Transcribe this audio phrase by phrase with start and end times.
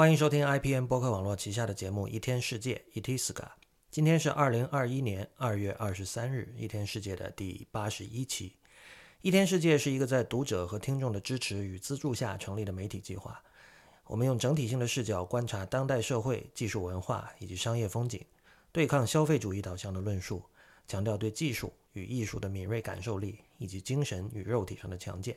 [0.00, 3.48] 欢迎收听 IPN 播客网络旗下的节目《一天世界》（Itiska）。
[3.90, 8.48] 今天是二零二一年二月二十三日，《一天世界》的第八十一期。
[9.20, 13.42] 《一天世界》是一个在读者和听众的支持与资助下成立的媒体计划。
[14.06, 18.24] 我们用整体性的视角观察当代社会、技术文化以及商业风景，
[18.72, 20.42] 对抗消费主义导向的论述，
[20.88, 25.36] 强调对技术与艺术的敏锐感受力以及精神与肉体上的强健。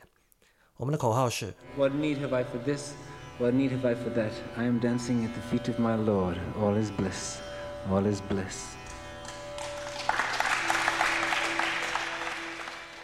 [0.77, 2.93] 我们的口号是 What need have I for this?
[3.38, 4.32] What need have I for that?
[4.56, 6.36] I am dancing at the feet of my Lord.
[6.60, 7.38] All is bliss.
[7.88, 8.74] All is bliss.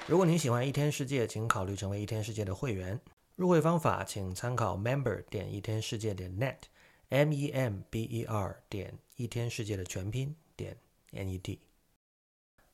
[0.06, 3.00] 如果您喜欢一天世界，请考虑成为一天世界的会员。
[3.36, 10.76] 入会方法请参考 member 点一天世界点 net，m e m b e r 点一天世界的全拼点
[11.12, 11.60] n e t。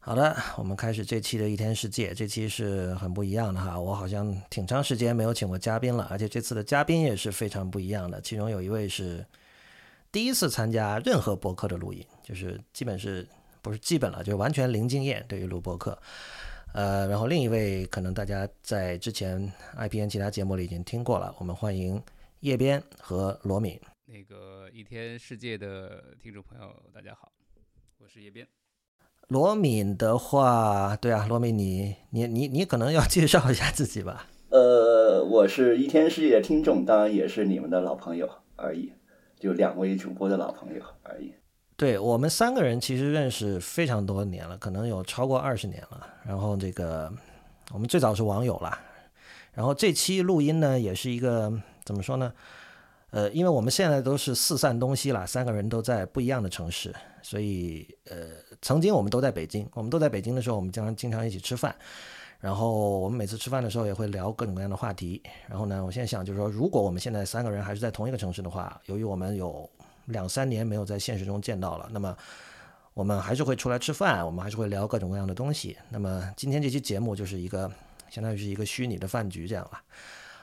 [0.05, 2.13] 好的，我们开始这期的一天世界。
[2.13, 8.21] 这期是很不一样的哈，我好像挺长时间没有请过嘉宾了，而且这次的嘉宾也是非常不一样的。
[8.21, 9.25] 其中有一位是
[10.11, 13.27] 第一次参加任何博客的录音，就是基本是
[13.63, 15.99] 不是基本了，就完全零经验对于录播客。
[16.75, 21.99] 呃，然后另一位可能大家在之前 IPN 其他节目里已经听过了，我们欢迎
[22.41, 23.81] 叶边和罗敏。
[24.05, 27.31] 那个一天世界的听众朋友，大家好，
[27.97, 28.47] 我是叶边。
[29.27, 34.27] 罗敏的话，对啊，罗敏，你你你你可能要介绍一下自己吧。
[34.49, 38.93] 呃，我是一天世界的听众，当然也是你们的老朋友而已，
[39.39, 41.33] 就两位主播的老朋友而已。
[41.75, 46.07] 对我们三个人其实认识非常多年了，可能有超过二十年了。
[46.23, 47.11] 然后这个
[47.73, 48.79] 我们最早是网友啦，
[49.53, 51.51] 然后这期录音呢也是一个
[51.83, 52.31] 怎么说呢？
[53.11, 58.27] 呃，因为我们现在都是四散东西了，三个人都在不一样的城市，所以呃，
[58.61, 61.73] 曾经我们都在北京，我们都在北京的时候，我们经常经常一起吃饭，
[62.39, 65.21] 然后我们每次吃饭的时候也会聊各种各样的话题。
[65.47, 69.69] 然后呢，我现在想就是说，如果我们现在三个人还是在同一个城市的话，由于我们有
[70.07, 72.15] 两三年没有在现实中见到了，那么
[72.93, 75.77] 我们还是会出来吃饭，我们还是会聊各种各样的东西。
[75.89, 77.71] 那么今天这期节目就是一个
[78.09, 79.79] 相当于是一个虚拟的饭局这样了。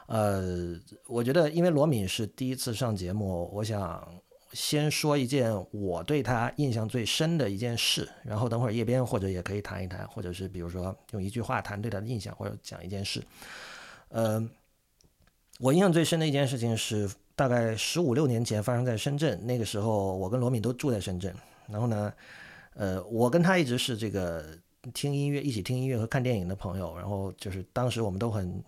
[0.07, 4.07] 呃，我觉得因为罗敏是第一次上节目，我想
[4.53, 13.23] 先说一件我对他印象最深的一件事，然后等会儿叶边或者也可以谈一谈，或者是比如说用一句话谈对他的印象，或者讲一件事。
[14.09, 14.47] 呃，
[15.61, 21.35] 我印象最深的一件事情是大概十五六年前发生在深圳，那个时候我跟罗敏都住在深圳，
[21.69, 22.13] 然后呢，
[22.75, 24.45] 呃，我跟他一直是这个
[24.93, 28.63] 听音乐、一起听音乐和看电影的朋友，然后就是当时我们都很。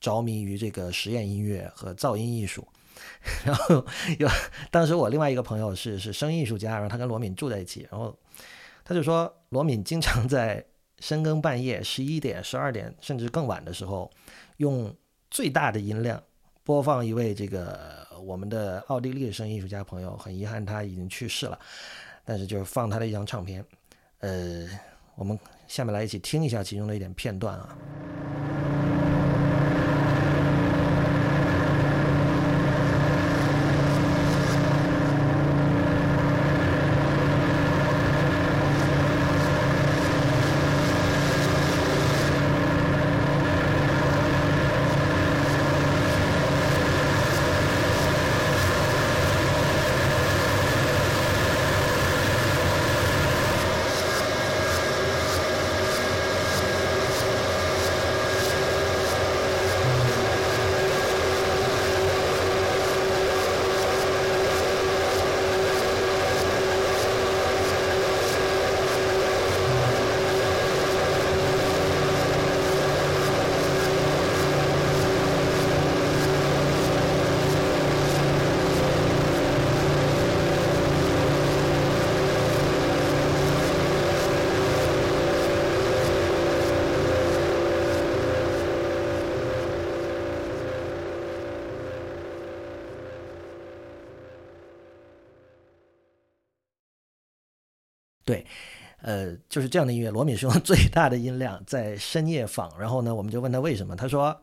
[0.00, 2.66] 着迷于这个实验音乐和噪音艺术，
[3.44, 3.84] 然后
[4.18, 4.28] 有
[4.70, 8.16] 当时我另外一个朋友是是声音艺术家，然后他跟罗敏住在一起，然后
[8.84, 10.64] 他就说罗敏经常在
[11.00, 14.10] 深更半夜十一点、十二点甚至更晚的时候，
[14.58, 14.94] 用
[15.30, 16.22] 最大的音量
[16.62, 21.58] 播放一位这个我们的奥地利的声音艺术家朋友，很遗憾他已经去世了，
[22.24, 23.64] 但是就是放他的一张唱片，
[24.20, 24.66] 呃，
[25.16, 27.76] 我们下面来一起听一下其中的一点片段啊。
[98.26, 98.44] 对，
[99.02, 100.10] 呃，就是这样的音乐。
[100.10, 104.36] 罗敏是用最大的音量在深夜放，然后呢，我们就问他为什么，他说，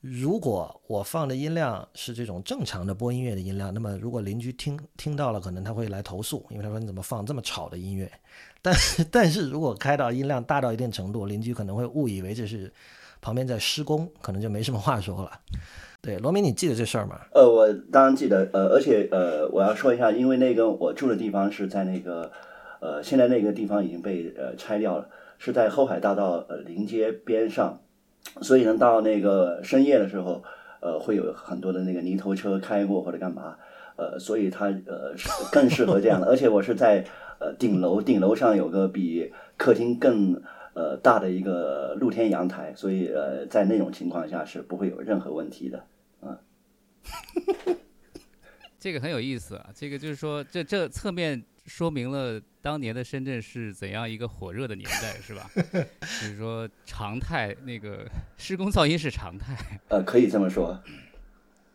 [0.00, 8.08] 如果我放的音量是这种正常的播音乐的音量，那么如果邻居听听到了，可能他会来投诉，因为他说你怎么放这么吵的音乐？
[8.62, 12.72] 但是但是如果开到音量大到一定程度，邻居可能会误以为这是
[13.20, 15.40] 旁边在施工，可能就没什么话说了。
[16.00, 17.18] 对，罗敏，你记得这事儿吗？
[17.34, 22.30] 呃，我当然记得，呃，而且呃，我要说一下，因为那个我住的地方是在那个。
[22.80, 25.08] 呃，现在那个地方已经被呃拆掉了，
[25.38, 27.80] 是在后海大道呃临街边上，
[28.42, 30.42] 所以呢，到那个深夜的时候，
[30.80, 33.56] 呃会有很多的那个泥头车开过或者干嘛，
[33.96, 35.14] 呃，所以它呃
[35.50, 36.26] 更适合这样的。
[36.26, 37.04] 而且我是在
[37.40, 40.40] 呃顶楼，顶楼上有个比客厅更
[40.74, 45.84] 呃大的一个露天阳台，所以呃在那种情况下是不会有任何问题的。
[46.22, 46.38] 嗯
[48.78, 55.50] 这个很有意思啊，这个就是说，这这侧面说明了当年的深圳是怎样一个火热的年代，是吧？
[56.00, 59.54] 就 是说常态，那个施工噪音是常态。
[59.88, 60.82] 呃，可以这么说，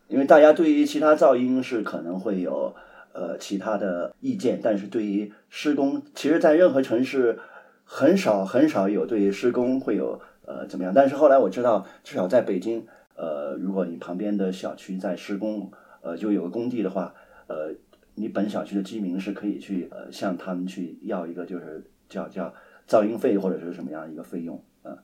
[0.08, 2.74] 因为大家对于其他噪音是可能会有
[3.12, 7.38] 呃其他的意见，但是对于施工，其实在任何城市
[7.84, 10.92] 很少很少有对于施工会有呃怎么样。
[10.92, 15.70] 但是后来我知道，至少在北京，呃，如果你旁边的小区在施工，
[16.02, 17.14] 呃，就有个工地的话，
[17.46, 17.72] 呃，
[18.14, 22.52] 你本小区的居民是可以去呃向他们去要一个就是叫叫
[22.88, 24.96] 噪音费或者是什么样一个费用，呃，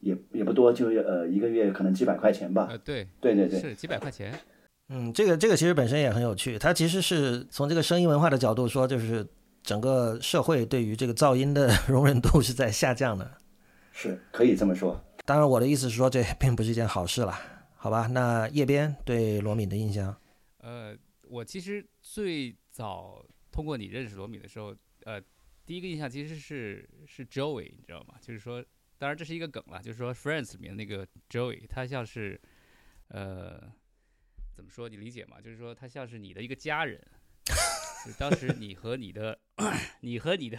[0.00, 2.68] 也也不多，就呃一个月可能几百块钱吧。
[2.70, 4.32] 呃，对，对对对，是几百块钱。
[4.88, 9.26] 嗯，这个这个其实本身也很有趣，它其实是从这个声音文化的角度说，就是
[9.62, 13.28] 整个社会对于这个噪音的 容忍度是在下降的。
[13.92, 15.00] 是可以这么说。
[15.24, 17.34] 当然，我的意思是说，这并不是一件好事了，
[17.76, 18.06] 好吧？
[18.06, 20.14] 那叶边对罗敏的印象？
[20.62, 20.94] 呃，
[21.28, 25.20] 我其实最早通过你认识罗米的时候，呃，
[25.64, 28.16] 第一个印象其实是是 Joey，你知道吗？
[28.20, 28.64] 就是说，
[28.98, 32.40] 当然这是一个梗了，就是说 Friends 里面那个 Joey，他像是，
[33.08, 33.72] 呃，
[34.54, 34.88] 怎么说？
[34.88, 35.40] 你理解吗？
[35.40, 37.00] 就是说他像是你的一个家人，
[38.06, 39.38] 就当时你和你的
[40.00, 40.58] 你和你的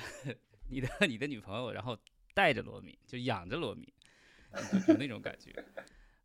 [0.70, 1.98] 你的你的女朋友，然后
[2.34, 3.94] 带着罗米，就养着罗米，
[4.72, 5.54] 就就那种感觉，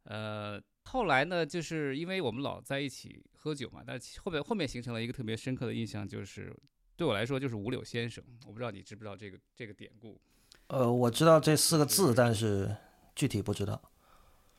[0.04, 0.62] 呃。
[0.84, 6.54] 后来呢，就是因为我们老在一起喝酒嘛，但后面后面形成了一个特别深刻的印象，就是
[6.96, 8.22] 对我来说就是五柳先生。
[8.46, 10.20] 我不知道你知不知道这个这个典故？
[10.66, 12.76] 呃，我知道这四个字，但是
[13.14, 13.80] 具体不知道。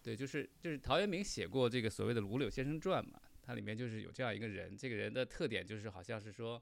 [0.01, 6.61] 对，就是就是陶渊明写过这个所谓的《五柳先生传》嘛，它里面就是有这样一个人，这个人的特点就是好像是说，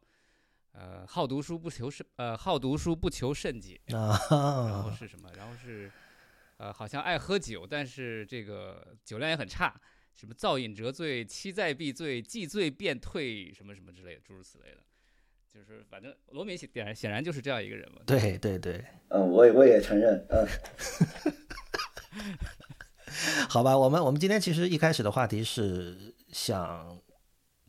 [0.73, 5.31] 呃，好读书不求甚，呃，好读书不求甚解，然后是什么？
[5.37, 5.91] 然后是。
[6.61, 9.73] 呃，好像爱喝酒，但是这个酒量也很差，
[10.13, 14.77] 什么造饮折醉，妻在必醉，既醉便退，什么什么之类的，诸如此类的，
[15.51, 18.03] 就是反正罗敏显然显然就是这样一个人嘛。
[18.05, 20.47] 对对对，嗯，我也我也承认，嗯。
[23.49, 26.95] 好吧，我们我们今天其实一开始的话题是想，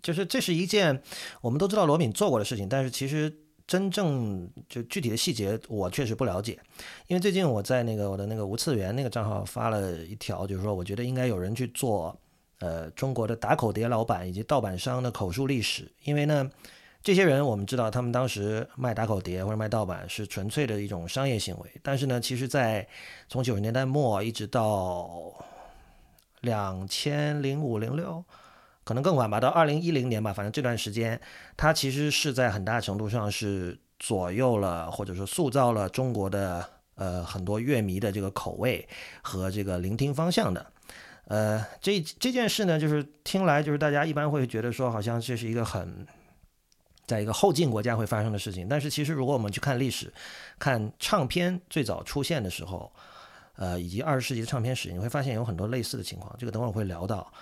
[0.02, 1.02] 就是这是一件
[1.40, 3.38] 我们都知道罗敏做过的事情，但是其实。
[3.72, 6.58] 真正就具体的细节，我确实不了解，
[7.06, 12.14] 因为最近我在那个我的那个无次元那个账号发了一条，就是说我觉得应该有人去做，
[12.58, 16.50] 呃，中国的打口碟老板以及盗版商的口述历史，因为呢，
[17.02, 22.86] 这些人我们知道他们当时卖打口碟或者卖盗版是纯粹的一种商业行为，但是呢，其实在
[23.26, 25.32] 从九十年代末一直到
[26.42, 28.22] 两千零五零六。
[28.84, 31.20] 可能更晚吧，到二零一零年吧，反正这段时间，
[31.56, 38.88] 它其实是在很大程度上是左右了，或者说塑造了中国的呃很多乐迷的这个口味
[39.23, 40.67] 和这个聆听方向的。
[41.26, 46.05] 呃，这这件事呢，就是听来就是大家一般会觉得说，好像这是一个很
[47.06, 48.67] 在一个后进国家会发生的事情。
[48.69, 50.12] 但是其实如果我们去看历史，
[50.58, 52.93] 看唱片最早出现的时候，
[53.55, 56.35] 呃，以及二十世纪的唱片史，你会发现有很多类似的情况。
[56.37, 57.32] 这个等会儿会聊到。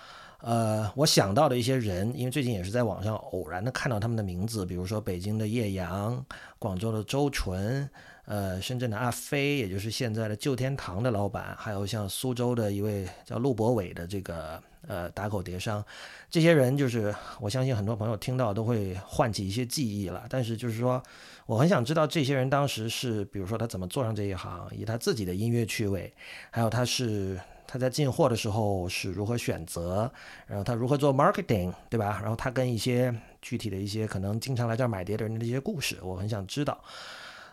[0.41, 6.25] 呃，我想到的一些人，因为最近也是在网上偶然的看到他们的名字，比如说北京的叶阳、
[6.57, 7.87] 广州的周纯，
[8.25, 15.85] 呃，深圳的阿飞，也就是现在的旧天堂的老板，还有像苏州的一位叫陆博伟的这个呃打口碟商，
[16.27, 20.25] 这些人就是我相信很多朋友听到都会唤起一些记忆了。
[20.27, 21.01] 但是就是说，
[21.45, 26.11] 我很想知道这些人当时是，比如说他怎么做上这一行，以他自己的音乐趣味，
[26.49, 27.39] 还有他是。
[27.71, 30.11] 他在进货的时候是如何选择，
[30.45, 32.19] 然后他如何做 marketing，对吧？
[32.21, 36.77] 然后他跟一些具体的一些可能经常来这儿买碟的人的一些故事，我很想知道。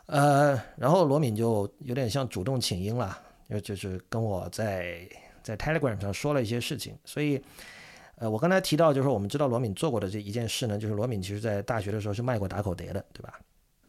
[0.06, 3.16] 呃，然后罗敏就有点像主动请缨了，
[3.48, 5.08] 就就是跟我在
[5.40, 6.98] 在 Telegram 上说了一些事情。
[7.04, 7.40] 所以，
[8.16, 13.38] 呃，我刚才提到就是，我们知道罗敏做过的这一件事呢，就是罗敏其实在大学的时候是卖过打口碟的，对吧？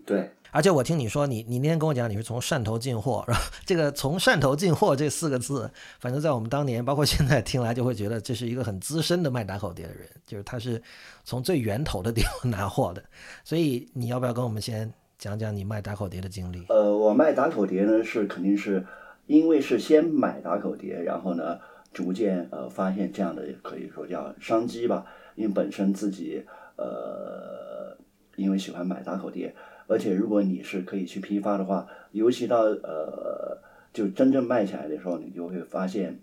[0.05, 0.29] 对。
[0.51, 3.39] 而且我听你说，你你那天跟我讲，你是从汕头进货，是吧？
[3.65, 10.81] 这个从汕头进货这四个字，反正在我们当年，包括现在听来，就会觉得这是一个很资深的卖打口碟的人，就是他是
[11.23, 13.03] 从最源头的地方 拿货的。
[13.43, 16.65] 所以你要不要跟我们先讲讲你卖打口碟的经历？
[16.69, 18.83] 呃，我卖打口碟呢，是肯定是
[19.27, 21.59] 因为是先买打口碟，然后呢，
[21.93, 25.05] 逐渐呃发现这样的可以说叫商机吧。
[25.35, 26.43] 因为本身自己
[26.75, 27.95] 呃，
[28.35, 29.55] 因为喜欢买打口碟。
[29.89, 33.57] 而且，如果你是可以去批发的话，尤其到呃，
[33.91, 36.19] 就真正卖起来的时候，你就会发现，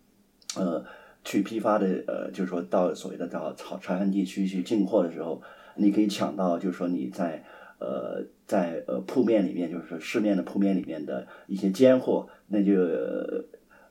[0.56, 0.84] 呃，
[1.24, 5.42] 去批发的，呃，就是说到所谓的到潮潮汕地区去进货的时候，
[5.74, 7.44] 你可以抢到，就是说你在
[7.80, 12.72] 呃在呃铺面里面，就是市面的铺面里面的一些尖货，那就、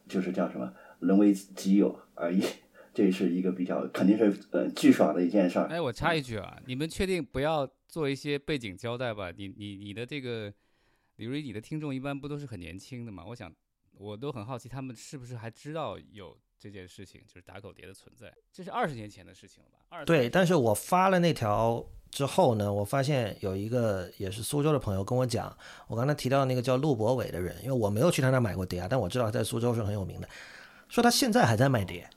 [0.07, 2.41] 就是叫什么人为己有而已。
[2.95, 5.67] 这是一个比较肯定是呃巨爽的一件事儿。
[5.67, 9.31] 哎，我插一句啊，你们确定不要做一些背景交代吧？
[9.31, 10.53] 你你你的这个，
[11.15, 13.23] 比如你的听众一般不都是很年轻的嘛？
[13.25, 13.49] 我想
[13.93, 18.33] 我都很好奇，他们是不是还知道有这件事情，就是打狗碟的存在？
[18.51, 19.77] 这是二十年前的事情了吧？
[19.87, 30.27] 二对，但是我发了那条之后呢，我发现有一个也是苏州的朋友跟我讲，我刚才提到那个叫陆博伟的人，因为我没有去他那儿买过碟啊，但我知道他在苏州是很有名的，
[30.89, 32.09] 说他现在还在卖碟。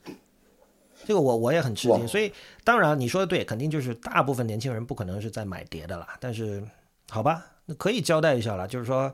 [1.05, 2.31] 这个我我也很吃惊，所以
[2.63, 6.15] 当然你说的对，肯定就是大部分年轻人不可能是在买碟的啦。
[6.19, 6.63] 但是
[7.09, 9.11] 好吧，那可以交代一下了，就是说，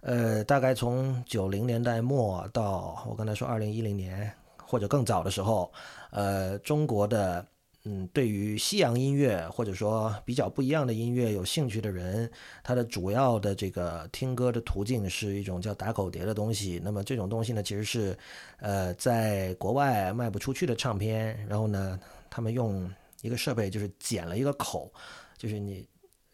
[0.00, 4.32] 呃，大概从九零年代末到我刚才说二零一零年
[4.64, 5.70] 或者更早的时候，
[6.10, 7.44] 呃，中国的
[7.88, 12.28] 嗯，对于西洋音乐或者说比较不一样的音乐有兴趣的人，
[12.64, 16.80] 他的主要的这个听歌的途径是一种叫打口碟的东西。
[16.82, 18.18] 那么这种东西呢，其实是
[18.58, 21.96] 呃在国外卖不出去的唱片，然后呢，
[22.28, 24.92] 他们用一个设备就是剪了一个口，
[25.38, 25.86] 就是你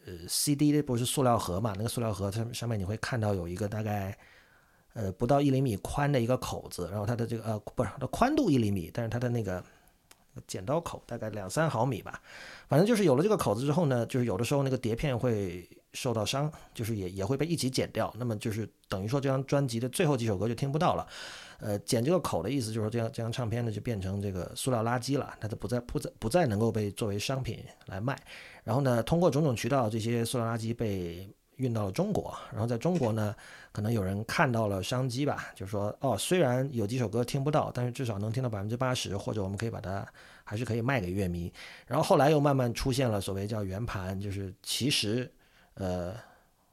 [0.07, 4.17] 呃 CD 不是塑料盒嘛，那个塑料盒它上面你会看到有一个大概。
[4.95, 9.65] 呃，不到一厘米宽的一个口子，然后它的这个呃不是它宽度一厘米，但是它的那个
[10.47, 12.21] 剪刀口大概两三毫米吧，
[12.69, 21.07] 反正就是有了这个口子之后呢，就是有的时候那个碟片会受到伤，就是也也会被一起剪掉，那么就是等于说这张专辑的最后几首歌就听不到了。
[21.61, 28.19] 呃，剪这个口的意思就是说这张这张唱片呢就变成这个塑料垃圾了，它就不再不再不再能够被作为商品来卖。
[28.65, 31.29] 然后呢，通过种种渠道，这些塑料垃圾被
[31.63, 33.35] 运到了中国，然后在中国呢，
[33.71, 40.07] 可能有人看到了商机吧，就说哦，虽然有几首歌听不到，但是至少能听到百分之八十，或者我们可以把它
[40.43, 41.53] 还是可以卖给乐迷。
[41.87, 45.31] 然后后来又慢慢出现了所谓叫圆盘，就是其实
[45.75, 46.13] 呃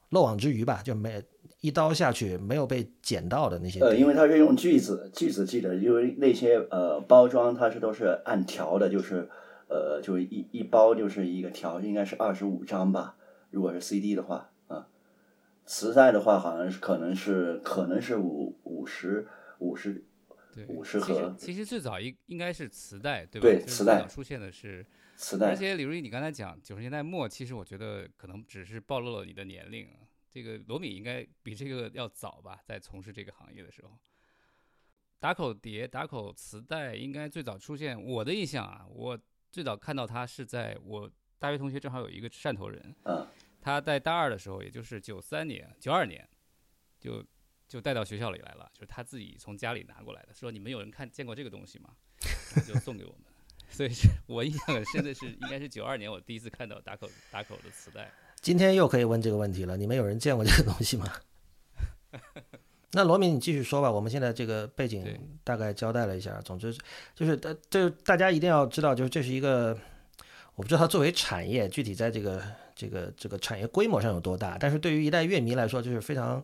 [0.09, 1.21] 漏网之鱼吧，就没
[1.61, 9.29] 一刀下去没有被捡到的那些呃，因为它是用锯子锯子锯的，因为那些呃包装它是都是按条的，就是
[9.67, 13.15] 呃就是一一包就是一个条，应该是二十五张吧，
[13.51, 14.49] 如果是 CD 的话啊，
[15.69, 19.27] 磁带的话好像是可能是可能是五五十
[19.59, 20.03] 五十
[20.51, 23.47] 对五十盒其实最早应应该是磁带，对吧？
[23.47, 24.83] 对磁带出现的是
[25.15, 30.09] 磁带而，且李如一，你刚才讲九十年代末，其实我觉得可能只是暴露了你的年龄啊。
[30.27, 33.91] 这个罗敏应该比这个要早吧，在从事这个行业的时候，
[35.19, 38.01] 打口碟、打口磁带应该最早出现。
[38.01, 39.19] 我的印象啊，我
[39.51, 41.07] 最早看到它是在我
[41.37, 43.27] 大学同学正好有一个汕头人，嗯，
[43.61, 46.27] 他在大二的时候，也就是九三年、九二年，
[46.99, 47.23] 就
[47.67, 51.89] 就带到学校里来了，就是他自己从家里拿过来的，说你们有人看见过这个东西吗？
[52.67, 53.21] 就送给我们。
[53.71, 58.11] 所以是我印象很深的是，应该是九二年我第一次看到打口打口的磁带。
[58.41, 61.05] 今天又可以问这个问题了，你们有人见过这个东西吗？
[62.93, 63.91] 那罗敏，你继续说吧。
[63.91, 65.05] 我们现在这个背景
[65.43, 66.75] 大概交代了一下，总之
[67.13, 69.79] 就是大，这大家一定要知道，就是这是一个，
[70.59, 72.41] 我不知道它作为产业具体在这个
[72.75, 76.43] 这个这个产业规模上有多大，但是对于一代乐迷来说，就是非常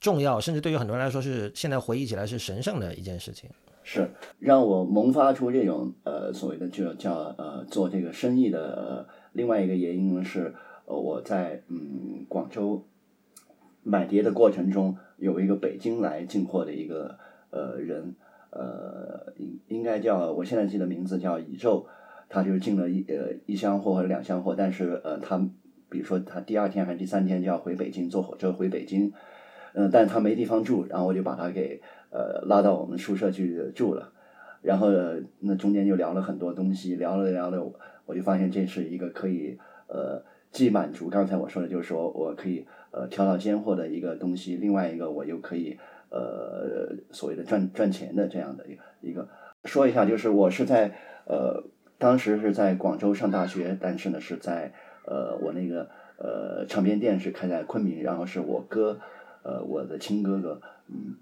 [0.00, 3.50] 重要，甚至对于很多人来说是现在回忆起来是神圣的一件事情。
[3.82, 10.54] 是让我萌发出这种呃所谓的就叫呃做这个生意的、另外一个原因是，
[10.86, 12.86] 呃我在嗯广州
[13.82, 17.18] 买碟的过程中，有一个北京来进货的一个
[17.50, 18.14] 呃人，
[18.48, 21.86] 呃应应该叫我现在记得名字叫宇宙，
[22.32, 25.36] 他就进了一呃一箱货或者两箱货，但是呃他
[25.90, 29.12] 比如说他第二天还是第三天就要回北京坐火车回北京，
[29.74, 34.10] 嗯、但他没地方住，然后我就把他给呃拉到我们宿舍去住了，
[34.62, 34.88] 然后
[35.40, 37.70] 那中间就聊了很多东西，聊了聊了，
[38.06, 39.58] 我就发现这是一个可以
[39.88, 45.76] 呃既满足刚才我说的，就是说我可以呃挑到尖货的一个东西，另外一个我又可以
[46.08, 49.28] 呃所谓的赚赚钱的这样的一个一个。
[49.64, 50.92] 说一下，就是我是在
[51.24, 51.62] 呃
[52.02, 54.72] 当时是在广州上大学，但是呢是在
[55.06, 58.98] 呃我那个呃唱片店是开在昆明，然后是我哥
[59.44, 61.16] 呃我的亲哥哥嗯。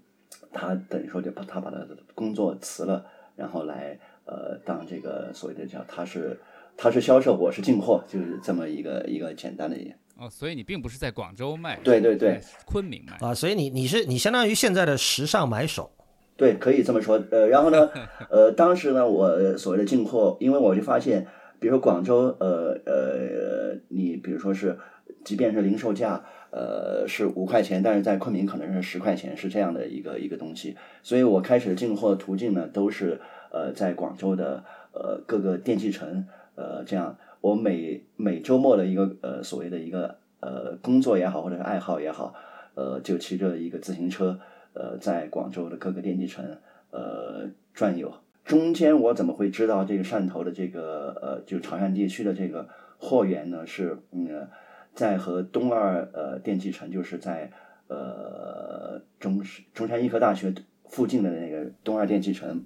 [0.53, 3.05] 他等于说就把他把他的工作辞了，
[3.37, 6.37] 然后来呃当这个所谓的叫他是
[6.75, 9.95] 他是销售，我是进货，就是这么一个一个简单的一个。
[10.17, 13.15] 哦，所以你并不是在广州卖，对对对昆明卖。
[13.25, 15.89] 啊，所以你你是你相当于现在的时尚买手，
[16.37, 17.21] 对，可以这么说。
[17.29, 17.89] 呃，然后呢，
[18.29, 21.27] 呃，当时呢，我所谓的进货，因为我就发现，
[21.59, 24.77] 比如说广州，呃呃，你比如说是，
[25.23, 30.75] 即便是零售价，呃，是五块钱，但是在昆明可能是十块钱，是这样的一个一个东西。
[31.03, 33.21] 所以我开始进货途径呢，都是
[33.51, 42.33] 呃，在广州的呃各个电器城，呃，这样我每每周末的一个呃所谓的一个呃工作也好，或者是爱好也好，
[42.73, 44.39] 呃，就骑着一个自行车，
[44.73, 46.57] 呃，在广州的各个电器城
[46.91, 48.13] 呃转悠。
[48.43, 53.65] 中间我怎么会知道这个汕头的这个呃，就潮汕地区的这个货源呢？
[53.67, 54.47] 是嗯，
[54.93, 57.51] 在和东二呃电器城，就是在
[57.87, 59.41] 呃中
[59.73, 60.53] 中山医科大学
[60.85, 62.65] 附近的那个东二电器城，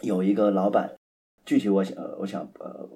[0.00, 0.92] 有一个老板，
[1.44, 2.88] 具体我想呃我想呃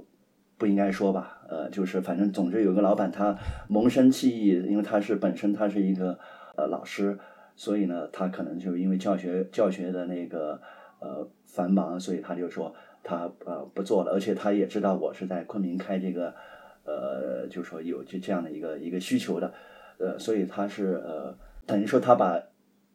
[0.56, 3.36] 不应该说吧，呃就是反正总之有个老板他
[3.68, 6.18] 萌生气意，因为他是本身他是一个
[6.56, 7.18] 呃老师，
[7.56, 10.60] 所以呢他可能就因为教学教学的那个
[11.00, 11.28] 呃。
[11.54, 16.34] 繁忙，所以他就说他呃不做了，而且他也知道我是在昆明开这个，
[16.86, 19.52] 呃，就说有这这样的一个一个需求的，
[19.98, 22.42] 呃，所以他是呃等于说他把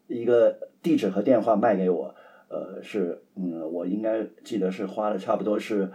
[0.08, 2.16] 一个地址和电话卖给我，
[2.50, 5.92] 呃，是嗯，我应该记得是花了差不多是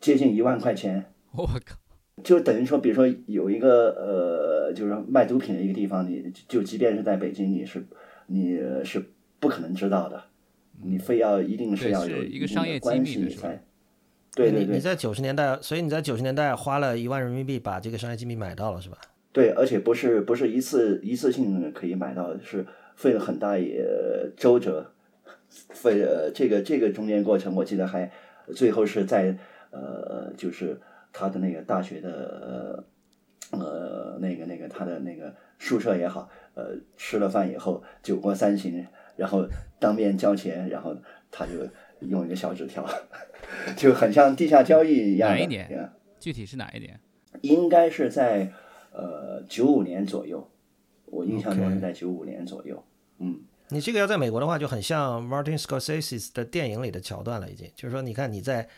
[0.00, 1.12] 接近一万块钱。
[1.32, 1.76] 我靠！
[2.22, 7.84] 就等于说，比如说有一个呃，就是卖毒品的一个地方，你就即便是在北京，你是
[8.26, 9.02] 你是
[9.38, 10.22] 不可能知道的。
[10.80, 13.60] 你非要一定是要有一个商业机密才，
[14.36, 14.76] 对对对。
[14.76, 18.96] 你在九十年代，所以你在九十年代花了一万人民币把这个商业机密买到了，是吧？
[19.32, 23.84] 对，而且不是不是一次一次性可以买到，是费了很大也
[24.36, 24.92] 周折，
[25.48, 28.10] 费呃这个这个中间过程，我记得还
[28.54, 29.36] 最后是在
[29.70, 30.80] 呃就是
[31.18, 32.84] 他的那个大学的
[33.50, 38.86] 呃那个那个他的那个宿舍也好，呃吃了饭以后酒过三巡。
[39.16, 39.44] 然后
[39.80, 40.96] 当面交钱，然后
[41.28, 41.54] 他就
[42.06, 42.88] 用一个小纸条，
[43.76, 45.30] 就很像地下交易一样。
[45.30, 45.90] 哪一年？
[46.20, 47.00] 具体是哪一年？
[47.40, 48.52] 应该是在
[48.92, 50.48] 呃九五年左右，
[51.06, 52.84] 我印象中是在九五年左右。
[53.18, 57.68] 嗯，你这个要在美国的话，就很像 Martin Scorsese 的电影里的桥段了，已经。
[57.74, 58.68] 就是说，你看你在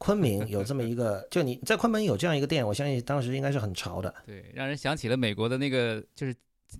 [0.00, 4.12] 昆明 有这么一个，就你在昆明有这样一个店，我相信当时应该是很潮的。
[4.26, 6.34] 对，让人想起了美国的那个，就是。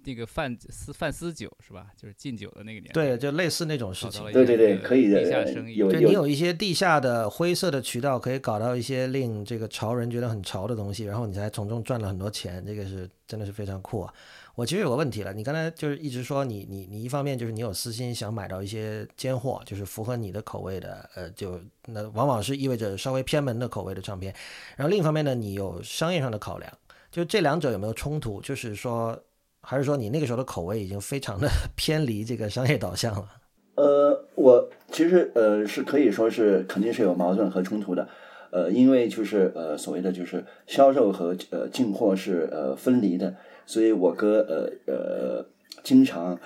[0.04, 1.88] 那个范私范私酒是吧？
[1.96, 2.92] 就是禁酒的那个年代。
[2.92, 4.22] 对，就类似那种事情。
[4.32, 5.20] 对对对，可以的。
[5.20, 12.64] 地下生意，就你有一些地下的灰色的渠道，可以搞到一些令这个潮人觉得很潮的东西，然后你才从中赚了很多钱。
[12.64, 14.14] 这个是真的是非常酷啊！
[14.60, 24.34] 我其实有个问题了，你刚才就是一直说你你你一方面就是你有私心想买到一些尖货，就是符合你的口味的，呃，就那往往是意味着稍微偏门的口味的唱片。
[24.76, 26.70] 然后另一方面呢，你有商业上的考量，
[27.10, 28.38] 就这两者有没有冲突？
[28.42, 29.18] 就是说。
[29.62, 31.46] 还是说你那个时候的口味已经非常的
[31.76, 33.28] 偏离这个商业导向了？
[33.74, 38.08] 呃，我其实呃是可以说是肯定是有矛盾和冲突的，
[38.52, 43.36] 呃，因为就是呃所谓的就是销售和呃进货是呃分离的，
[43.70, 45.46] 所以我哥呃呃
[45.84, 46.36] 经常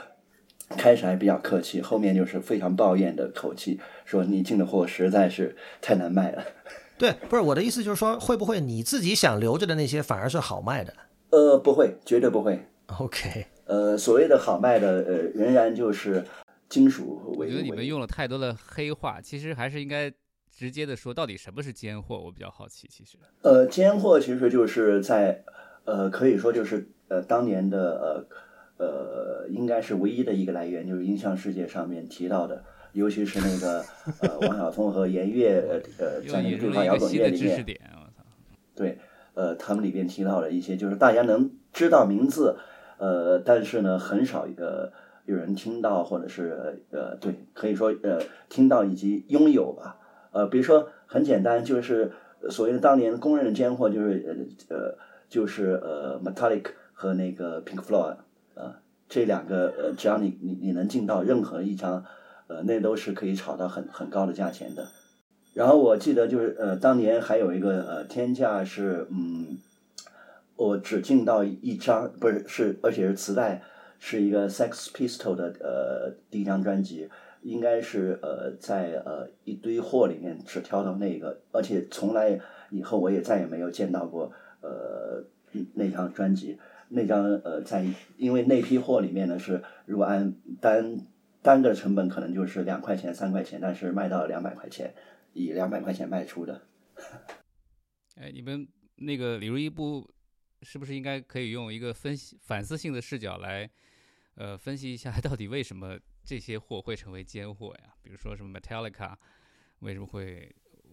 [0.69, 6.45] 开始还比较客气，后面就是非常抱怨的口气，说你进的货实在是太难卖了。
[6.99, 10.93] 对，不是我的意思就是说，会不会你自己想留着的那些反而是好卖的？
[11.31, 12.63] 呃，不会，绝对不会。
[12.99, 16.23] OK，呃，所谓的好卖的，呃，仍然就是
[16.69, 17.47] 金属为。
[17.47, 20.13] 我觉得你们用了太多的黑话，其实还是应该
[20.55, 22.19] 直接的说，到底什么是尖货？
[22.19, 23.17] 我比较好奇，其实。
[23.41, 25.43] 呃，尖货其实就是在，
[25.85, 28.27] 呃，可以说就是呃，当年的
[28.79, 33.85] 呃呃，应该是唯一的一个来源，就是音像世界上面提到的，尤其是那个
[34.21, 35.63] 呃，王晓峰和严悦
[35.99, 37.57] 呃， 在那个对话摇滚乐里面，
[38.75, 38.99] 对，
[39.35, 42.57] 呃，他们里边提到了一些，就是大家能知道名字。
[42.97, 44.93] 呃，但是呢，很少一个
[45.27, 49.99] 有人听到，或者是呃，对，可以说呃，听到以及拥有吧。
[50.31, 52.13] 呃，比如说很简单，就是
[52.49, 54.95] 所谓的当年公认的尖货，就是呃呃，
[55.35, 58.19] 就是呃，Metallic 和那个 Pink Floyd
[58.55, 58.77] 呃，
[59.09, 62.05] 这两个呃，只要你你你能进到任何一张，
[62.47, 64.87] 呃，那都是可以炒到很很高的价钱的。
[65.55, 69.59] 然后我记得就是呃，当年还有一个呃，天价是嗯。
[70.57, 73.61] 我只进到一张，不是是，而且是磁带，
[73.99, 77.11] 是一个 Sex Pistol 的呃第一张专辑，
[77.43, 82.39] 应该是呃在呃一堆货里面只挑到那个，而且从来
[82.71, 84.31] 以后我也再也没有见到过
[84.65, 85.25] 呃
[85.75, 87.85] 那张专辑，那张呃在
[88.17, 90.99] 因为那批货里面呢是如果按单
[91.43, 94.95] 单个成本可能就是两块钱三块钱，但是卖到两百块钱，
[95.35, 96.63] 以两百块钱卖出的。
[98.17, 100.11] 哎，你们那个李如一不？
[100.67, 103.69] 是不是应该可以用一个分析反思性的视角来，
[104.37, 107.93] 呃，分析一下到底为什么这些货会成为尖货呀？
[108.01, 109.15] 比如说什么 Metallica
[109.81, 110.51] 为什么会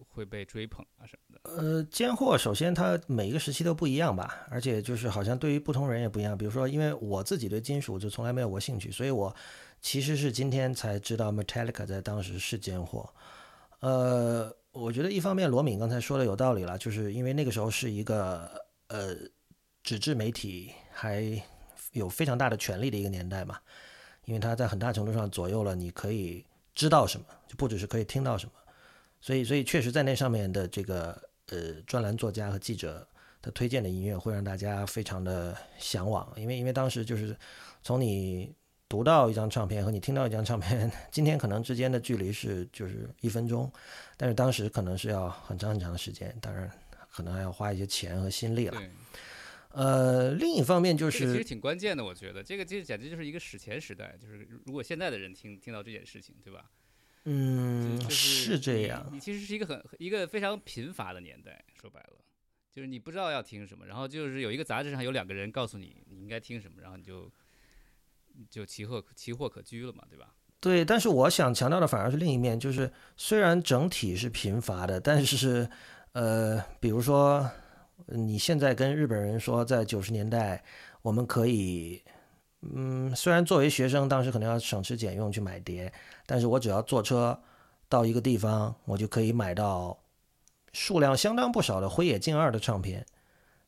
[0.08, 1.50] 会被追捧啊什么的？
[1.50, 6.36] 呃，尖货首先它每一个时期都不一样吧，而且就是好像对于不同人也不一样。
[6.36, 9.34] 比如说，因为我自己对金属就从来没有过兴趣，所以我
[9.80, 13.08] 其实是今天才知道 Metallica 在当时是尖货。
[13.80, 18.48] 呃，我觉得一方面罗敏刚才说的有道理了，就是因为那个时候是一个
[18.88, 19.16] 呃
[19.82, 21.42] 纸质媒体还
[21.90, 23.58] 有非常大的权力的一个年代嘛，
[24.24, 28.52] 因为它在很大程度上左右了你可以知道什么，就不只是可以听到什么，
[29.22, 33.08] 所以所以确实在那上面的这个呃专栏作家和记者
[33.40, 37.34] 的推荐的音乐会让大家非常的向往，因为因为当时就是
[37.82, 38.54] 从你。
[38.88, 43.72] 读到一张唱片和你听到一张唱片， 今天可能之间的距离是就是一分钟，
[44.18, 46.70] 但是当时可能是要很长很长的时间，当然
[47.10, 48.82] 可能还要花一些钱和心力了。
[49.70, 56.68] 呃，另一方面就是其实挺关键的，我觉得这个其实简直就是一个史前时代，就是如果现在的人听听到这件事情，对吧？
[57.24, 57.71] 嗯，
[58.12, 59.08] 是这样。
[59.12, 62.18] 你其实是一个很一个非常贫乏的年代，说白了，
[62.70, 67.30] 就是你不知道要听什么，然后就是有一个杂志上有两个人告诉你你应该听什么，然后你就。
[68.48, 70.34] 就奇货奇货可居了嘛，对吧？
[70.58, 75.68] 对，但是我想强调的反而是另一面，就是虽然整体是贫乏的，但是，
[76.12, 77.46] 呃，比如说
[78.06, 80.64] 你现在跟日本人说，在九十年代
[81.02, 82.02] 我们可以，
[82.62, 85.92] 嗯，虽然作为学生当时可能要省吃俭用去买碟，
[86.24, 87.38] 但是我只要坐车
[87.92, 89.98] 到一个地方，我就可以买到
[90.72, 93.04] 数量相当不少的辉野静二的唱片。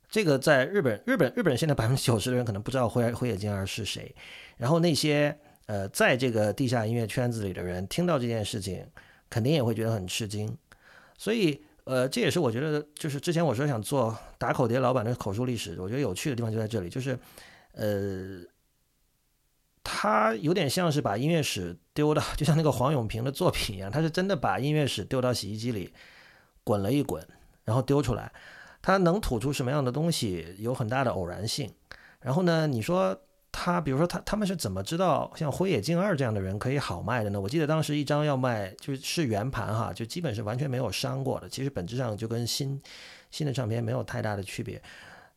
[0.08, 4.14] 这个在日本，日本，日本现在百分之九十的人可能不知道辉辉野静二是谁。
[4.56, 8.86] 然后那些呃，在这个地下音乐圈子里的人听到这件事情，
[9.28, 10.56] 肯定也会觉得很吃惊。
[11.18, 17.18] 所以呃，这也是我觉得，就是之前我说想做打口碟老板的口述历史，我觉得有趣的地方就在这里，就是
[17.72, 18.40] 呃，
[19.82, 25.94] 他有点像是把音乐史丢到， 就像那个黄永平的作品一样，他是真的把音乐史丢到洗衣机里
[26.62, 27.26] 滚了一滚，
[27.64, 28.30] 然后丢出来。
[28.82, 31.72] 他能吐出什么样的东西，有很大的偶然性。
[32.20, 33.18] 然后呢，你说。
[33.56, 37.40] 他比如说他他们是怎么知道像辉野静二这样的人可以好卖的呢？
[37.40, 41.48] 我记得当时一张要卖就是圆盘哈，就基本是完全没有伤过的。
[41.48, 42.82] 其实本质上就跟新
[43.30, 44.82] 新的唱片没有太大的区别，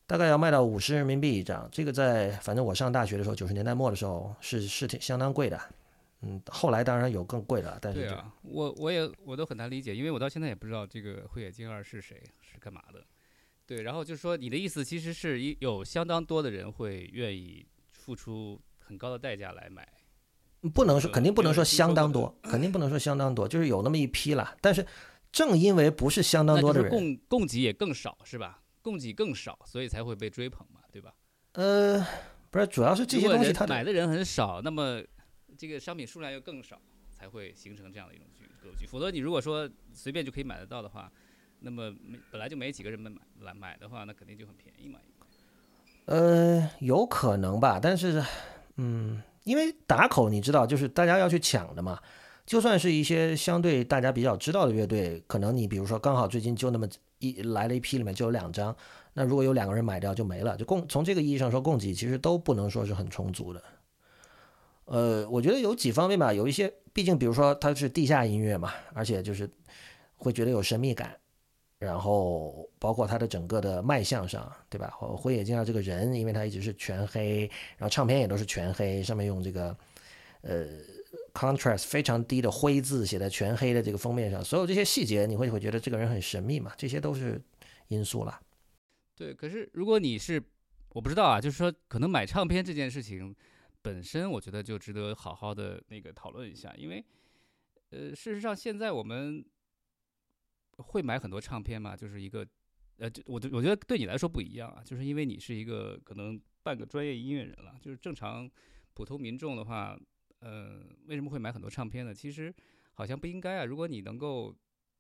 [0.08, 1.70] 大概要卖到五十人民币一张。
[1.72, 5.62] 这个在反正我上大学的时候，九十年代末的时候是是挺相当贵的。
[6.21, 13.03] 嗯，后来当然有更贵的，但是对啊，我我也我都很难理解，因为我到现在也不知道这个慧眼金二是谁是干嘛的。
[13.65, 17.65] 对，然后就是说你的意思其实是有相当多的人会愿意。
[17.91, 19.86] 付出很高的代价来买，
[20.73, 24.56] 不能说肯定不能说相当多，肯定不能说相当多，就是有那么一批了。
[24.62, 24.86] 但是
[25.30, 28.62] 正因为不是相当多的人，供供给也更少，是吧？
[28.82, 31.13] 供给更少，所以才会被追捧嘛，对吧？
[31.51, 32.01] 呃，
[32.49, 35.03] 不是，主要是这些东西他买的人很少，那么
[35.58, 38.26] 这个商品数量又更少，才会形成这样的一种
[38.62, 38.86] 格局。
[38.86, 41.12] 否则你如果说随便就可以买得到的话，
[41.60, 45.00] 那么没本来就没几个人买来买的话，那肯定就很便宜嘛。
[46.06, 48.24] 呃，有可能吧，但是，
[48.78, 52.00] 嗯，因为打口你知道，就是大家要去抢的嘛。
[52.46, 56.88] 就算是一些相对大家比较知道的乐队，可能你比如说刚好最近就那么
[57.20, 58.74] 一来了一批，里面就有两张，
[59.15, 60.56] 那如果有两个人买掉就没了。
[60.56, 63.62] 就供从这个意义上说，供给其实都不能说是很充足的。
[64.88, 69.50] 呃，我觉得有几方面吧，有一些，毕竟比如说它是地下音乐嘛，而且就是
[70.17, 71.15] 会觉得有神秘感。
[71.80, 74.89] 然后包括他的整个的卖相上，对吧？
[75.15, 77.41] 灰野静二这个人，因为他一直是全黑，
[77.78, 79.78] 然后唱片也都是全黑，上面用这个
[80.41, 80.65] 呃
[81.36, 86.73] contrast 非常低的灰字写在全黑的这个封面上，所有这些细节，你会会觉得这个人很神秘嘛？
[86.76, 87.39] 这些都是
[87.89, 88.39] 因素了。
[89.15, 90.41] 对，可是如果你是
[90.89, 93.36] 我不知道啊，就是说可能买唱片这件事情
[93.88, 97.04] 本身，我觉得就值得好好的那个讨论一下，因为
[97.89, 99.45] 呃，事实上现在我们。
[100.80, 101.97] 会买很多唱片嘛？
[101.97, 102.47] 就是一个，
[102.97, 107.76] 呃，就我我觉得对你来说不一样啊，就是因为你是一个可能半个专业音乐人了。
[107.82, 108.47] 就是正常
[108.93, 110.00] 普通民众的话，
[110.38, 112.13] 呃，为什么会买很多唱片呢？
[112.13, 112.54] 其实
[112.93, 113.65] 好像不应该啊。
[113.65, 114.56] 如果你能够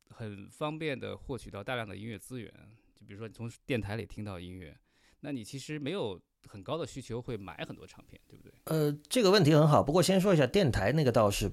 [0.09, 2.51] 很方便的获取到大量的音乐资源，
[2.95, 4.75] 就比如说你从电台里听到音乐，
[5.19, 8.51] 那你其实没有很高的需求会买很多唱片，对不对？
[8.65, 9.81] 呃，这个问题很好。
[9.81, 11.51] 不过先说一下电台那个倒是。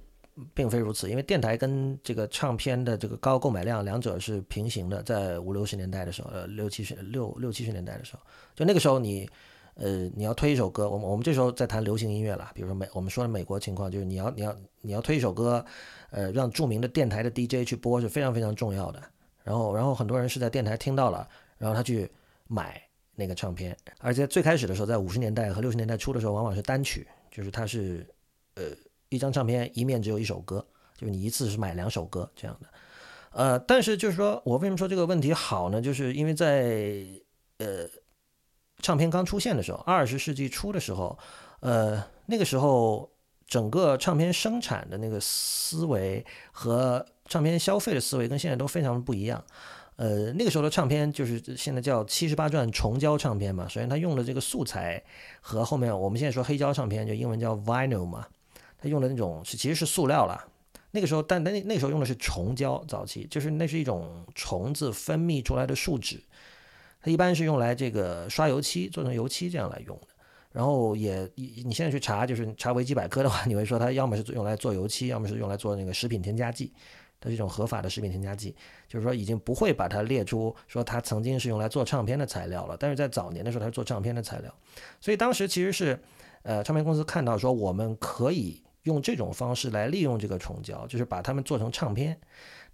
[0.52, 5.00] 并非如此，因为电台跟这个唱片的这个高购买量两者是平行的。
[5.04, 9.30] 在五六十年代的时候，呃，六七十六六七十年代的时候，就那个时候你，
[9.76, 12.50] 呃，你要推一首歌，我们我们这时候在谈流行音乐了。
[12.52, 15.64] 比如说美，我们说的美国情况，就是你要你要你要推一首歌，
[16.10, 19.00] 呃，让著名的电台的 DJ 去播是非常非常重要的。
[19.44, 22.10] 然后然后很多人是在电台听到了，然后他去
[22.48, 22.82] 买
[23.14, 23.76] 那个唱片。
[23.98, 28.06] 而且最开始的时候，在五十年代和六十年代初的时候，往往是单曲，就是它是，
[28.54, 28.64] 呃。
[29.10, 32.68] 一张唱片一面只有一首歌，就是你一次是买两首歌这样的，
[33.30, 35.80] 呃，但是就是说我为什么说这个问题好呢？
[35.80, 37.04] 就是因为在
[37.58, 37.86] 呃
[38.78, 41.16] 唱片刚出现的时候，二十世纪初的时候，
[41.60, 43.08] 呃那个时候
[43.46, 49.44] 整个唱片生产的那个思维和唱片消费的思维跟现在都非常不一样。
[49.96, 53.68] 呃，那个时候的唱片就是现在叫七十八转重胶唱片嘛。
[53.68, 55.02] 首先，它用的这个素材
[55.40, 58.26] 和后面我们现在说黑胶唱片，就英文叫 vinyl 嘛，
[58.78, 60.44] 它用的那种是其实是塑料啦。
[60.90, 66.20] 那个时候，但那那时候用的是虫胶，早期就是那是一种虫子分泌出来的树脂，
[67.00, 70.08] 它一般是用来这个刷油漆，做成油漆这样来用的。
[70.52, 76.72] 然后也你你现在去查，就是查维基百科的话，你会说它要么是用来做油漆，要么是用来做那个食品添加剂。
[77.24, 78.54] 它是一种合法的食品添加剂，
[78.86, 82.76] 就是说已经不会把它列出说它曾经是用来做唱片的材料了。
[82.78, 84.54] 但是在早年的时候，它是做唱片的材料，
[85.00, 85.98] 所以当时其实是，
[86.42, 92.20] 呃，唱片公司看到说我们可以用这种方式来利用这个虫胶，就是把它们做成唱片。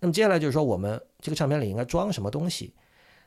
[0.01, 2.75] 那么接下来就是说我们这个唱片里应该装什么东西，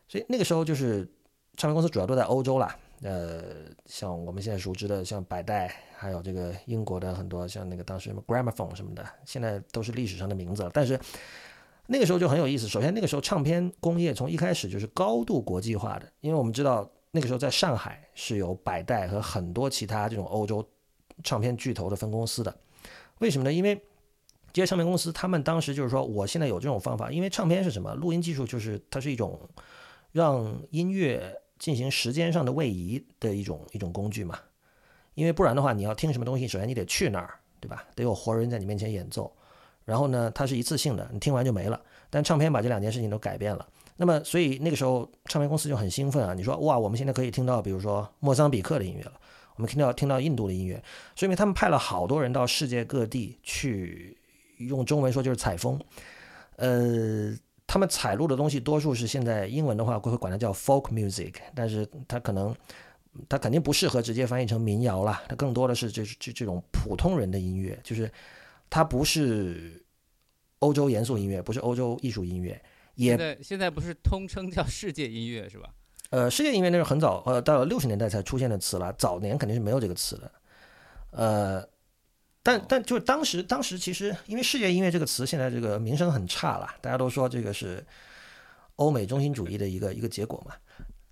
[0.10, 1.10] 所以那个时候就是
[1.56, 2.78] 唱片公司主要都在欧洲啦。
[3.02, 3.44] 呃，
[3.86, 10.72] 像我们现在熟知的，像百代，还有这个英国的很多，像那个当时什么 Gramophone 什么的，现在都是历史上的名字了。
[10.74, 10.98] 但是
[11.88, 12.66] 那个时候就很有意思。
[12.66, 20.66] 首先，那个时候唱片工业从一开始就是高度国际化的，因为我们知道那个时候在上海是有百代和很多其他这种欧洲
[21.24, 22.56] 唱片巨头的分公司的。
[23.20, 23.52] 为什么呢？
[23.52, 23.76] 因为
[24.54, 27.94] 这些唱片公司他们当时就是说，我现在有这种方法，因为唱片是什么？
[27.96, 29.38] 录音技术就是它是一种
[30.14, 31.38] 让音乐。
[31.64, 34.38] 进行时间上的位移的一种一种工具嘛，
[35.14, 37.86] 因为不然的话，你要听什么东西，首先你得去那儿，对吧？
[37.96, 39.34] 得有活人在你面前演奏，
[39.86, 41.82] 然后呢，它是一次性的，你听完就没了。
[42.10, 49.14] 但唱片把这两件事情都改变了，那么所以那个时候唱片公司就很兴奋啊，你说哇，我们现在可以听到，比如说莫桑比克的音乐了，
[49.56, 50.84] 我们听到听到印度的音乐，
[51.16, 54.18] 说明他们派了好多人到世界各地去，
[54.58, 55.80] 用中文说就是采风，
[56.58, 57.34] 呃。
[57.74, 62.56] 他们采录的东西多数是现在英文的话会会管它叫 folk music，但是它可能
[63.28, 68.12] 它肯定不适合直接翻译成民谣啦，它更多的是这这这种普通人的音乐，就是
[68.70, 69.84] 它不是
[70.60, 72.62] 欧洲严肃音乐，不是欧洲艺术音乐，
[72.94, 75.74] 也现在现在不是通称叫世界音乐是吧？
[76.12, 80.32] 呃，世界音乐那是很早，呃，到了六十年代才出现的词了，早年肯定是没有这个词的，
[81.10, 81.73] 呃。
[82.44, 87.84] 但但就是当时，当时其实因为世界音乐这个词现在这个名声很差了，大家都说这个是
[88.76, 90.54] 欧美中心主义的一个一个结果嘛。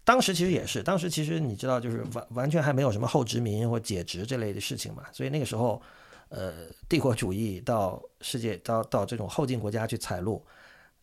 [0.04, 5.04] 当时其实也是，当时其实你知道，就是完完全还没有什么后殖民或解殖这类的事情嘛。
[5.14, 5.82] 所以那个时候，
[6.28, 10.46] 呃，帝国主义到世界到到这种后进国家去采录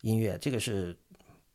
[0.01, 0.95] 音乐，这个是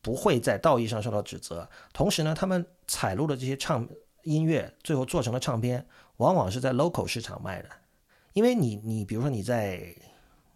[0.01, 1.65] 不会在道义上受到指责。
[1.93, 3.87] 同时呢，他们采录的这些唱
[4.23, 5.85] 音乐最后做成了唱片，
[6.17, 7.69] 往往是在 local 市场卖的。
[8.35, 9.95] 因为你，你比如说你在，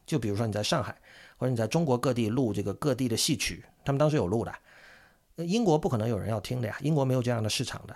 [0.05, 0.93] 就比如说你在上海，
[1.37, 4.53] 或者你在中国各地录这个各地的戏曲，他们当时有录的。
[5.37, 7.95] 英国不可能有人要听的呀，英国没有这样的市场的。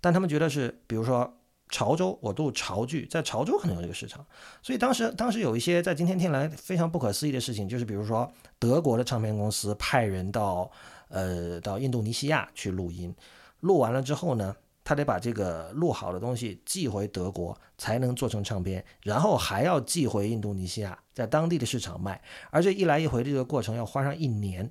[0.00, 1.36] 但他们觉得是，比如说
[1.68, 4.24] 潮州，我录潮剧，在潮州可能有这个市场。
[4.62, 10.70] 所以当时，当时有一些在今天听来非常不可思议的事情，就是比如说德国的唱片公司派人到，
[11.08, 13.12] 呃，到印度尼西亚去录音，
[13.58, 14.54] 录完了之后呢？
[14.84, 24.70] 他得把这个录好的东西寄回德国，才能做成唱片，然后还要寄回印度尼西亚，在当地的市场卖，而这一来一回这个过程要花上一年，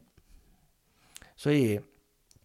[1.35, 1.81] 所以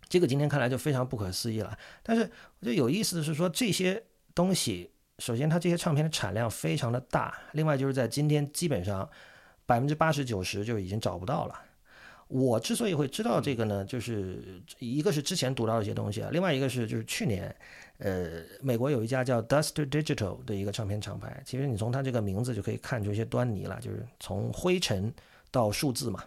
[0.09, 1.79] 这个今天看来就非常不可思议了。
[2.03, 4.03] 但是我觉得有意思的是说，这些
[4.35, 9.07] 东西，首先它这些唱片的产量非常的大，另外就是在今天基本上
[9.67, 11.68] 百分之八十九十就已经找不到了。
[12.29, 17.55] 我之所以会知道这个呢，就是一个是之前读到一些东西啊，另外一个是就是去年，
[17.97, 25.11] 呃，美国有一家叫 Duster Digital 的一个唱片厂牌，其实你从它这个名字就可以看出一些端倪了，就是从灰尘
[25.51, 26.23] 到数字嘛，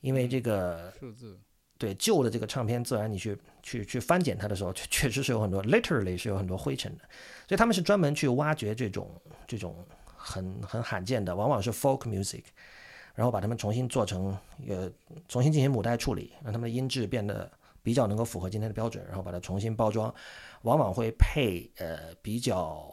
[0.00, 1.38] 因为这个数字
[1.76, 7.04] 对旧的这个唱片，自然你去去去翻检它的时候，确确实是有很多 literally 是有很多灰尘的，
[7.46, 9.06] 所以他们是专门去挖掘这种
[9.46, 9.76] 这种
[10.16, 12.44] 很很罕见的，往往是 folk music。
[13.20, 14.34] 然后把它们重新做成，
[14.66, 14.90] 呃，
[15.28, 17.52] 重新进行母带处理，让它们的音质变得
[17.82, 20.10] 比较能够符合今天的标准，然后把它重新包装，
[20.62, 22.90] 往往会配呃比较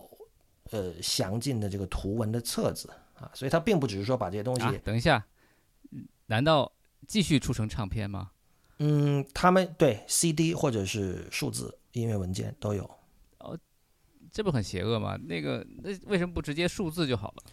[0.72, 4.78] 呃详尽的这个图文的册子啊，所以它并不只是说把这些东西。
[4.80, 5.26] 等一下，
[6.26, 6.70] 难道
[7.08, 8.32] 继续出成唱片吗？
[8.80, 12.84] 嗯，他们对 CD 或者是数字音乐文件都有。
[13.38, 13.58] 哦，
[14.34, 15.18] 这不很邪恶吗？
[15.24, 17.44] 那个那为什么不直接数字就好了？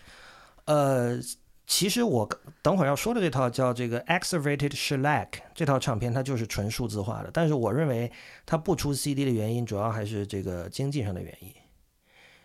[0.64, 1.20] 呃。
[1.66, 2.28] 其实我
[2.62, 7.30] 等会儿要说的这套叫这个 Excavated Shellac 这套唱片，它就是纯数字化的。
[7.32, 8.10] 但是我认为
[8.44, 11.52] 它不出 CD 的原因，主要还是这个经济上的原因。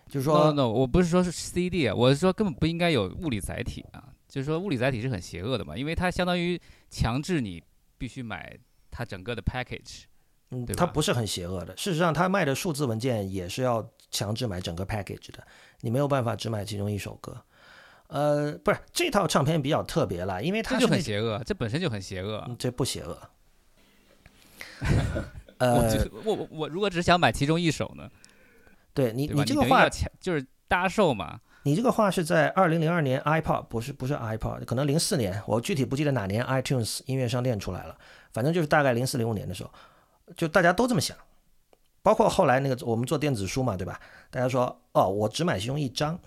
[0.07, 4.03] 就是说，no，我不是说是 CD 啊，我是说根本不应该有物理载体啊。
[4.27, 7.61] 就是说物理载体是很邪恶的嘛，因为它相当于强制你
[7.97, 8.57] 必须买
[8.89, 10.03] 它整个的 package。
[10.51, 11.75] 嗯，它不是很邪恶的。
[11.77, 15.45] 事实上，它卖的数字文件也是要强制买整个 package 的，
[15.81, 17.39] 你没有办法只买其中一首歌。
[18.09, 22.43] 呃，不是这套唱片比较特别了，因为它这就很邪恶，这本身就很邪恶。
[22.47, 23.17] 嗯这不邪恶。
[25.59, 28.09] 呃我我我如果只想买其中一首呢，
[28.93, 29.35] 对你对？
[29.35, 29.87] 你这个话
[30.19, 37.97] 就是搭售嘛，你这个话是在二零零二年 iPod 不是不是 iPod，可能零四年，我具体不记得哪年 iTunes 音乐商店出来了，
[38.31, 39.71] 反正就是大概零四零五年的时候，
[40.35, 41.15] 就大家都这么想，
[42.01, 43.99] 包括后来那个我们做电子书嘛，对吧？
[44.31, 46.17] 大家说哦，我只买其中一张，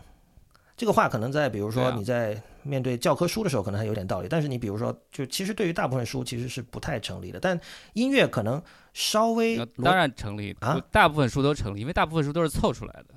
[0.77, 7.59] 这个话可能在比如说你在面对教科书的时候可能还有点道理，但是你比如说就其实对于大部分书其实是不太成立的，但
[7.93, 13.15] 音乐可能稍微当然成立啊大部分书都成立，因为大部分书都是凑出来的。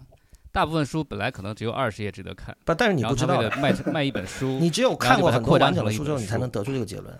[0.52, 7.14] 大部分书本来可能只有二十页值得看，不，但是你不知道卖卖一本书， 你只有看过很多完整的书之后，你才能得出这个结论。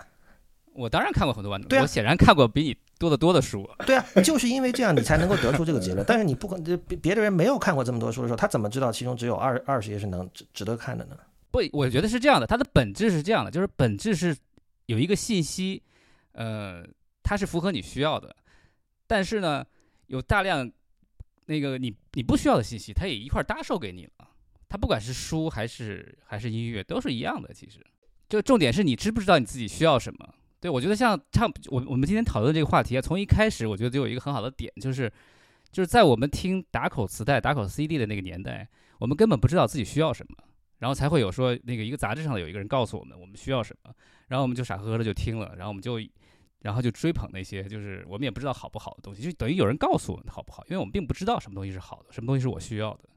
[0.74, 3.70] 我当然看过很多完整，的啊我显然看过比你多得多的书。
[3.86, 6.06] 对啊，就是因为这样，你才能够得出这个结论。
[6.08, 11.18] 但是你不可能，别别的人没有看过这么多书的时候，他怎么知道其中只有二二十页是能值值得看的呢？
[11.52, 14.36] 不，我觉得是这样的，它的本质是这样的，就是本质是
[14.88, 15.82] 有一个信息，
[16.34, 16.86] 呃，
[17.24, 18.36] 它是符合你需要的，
[19.08, 19.66] 但是呢，
[20.08, 20.70] 有大量
[21.46, 24.12] 那个你你不需要的信息，它也一块儿搭售给你了。
[24.68, 27.54] 它不管是书还是还是音乐，都是一样的。
[27.54, 27.80] 其实，
[28.28, 30.34] 就重点是你知不知道你自己需要什么。
[30.60, 35.12] 对我觉得像唱我我们今天讨论这个话题啊，从一开始我觉得就有一个很好的点，就是
[35.72, 38.68] 就是在我们听打口磁带、打口 CD 的那个年代，
[39.00, 40.38] 我们根本不知道自己需要什么。
[40.80, 43.94] 然后才会有说那个一个杂志上有一个人告诉我们我们需要什么，
[44.28, 45.98] 然后我们就傻呵呵的就听了，然后我们就
[46.60, 53.10] 然后就追捧那些就是我们也不知道好不好的东西，就等于有人告诉我们好不好，因为我们并不知道什么东西是好的，什么东西是我需要的。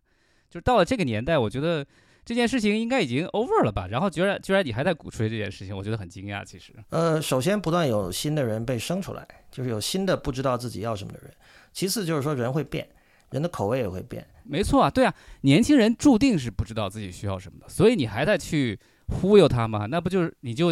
[0.48, 1.84] 就是到了这个年代，我觉得
[2.28, 3.86] 这件事情应该已经 over 了吧？
[3.86, 6.44] 然后居然居然你还在鼓吹这件事情，我觉得很惊讶。
[6.44, 11.32] 其实，呃，首先不断有新的人被生出来，就是有新的不知道自己要什么的人。
[11.72, 12.86] 其次就是说人会变，
[13.30, 14.26] 人的口味也会变。
[14.44, 19.86] 没错啊，对啊，年轻人注定是不知道自己需要什么的，所以你还在去忽悠他吗？
[19.86, 20.70] 那不就是你就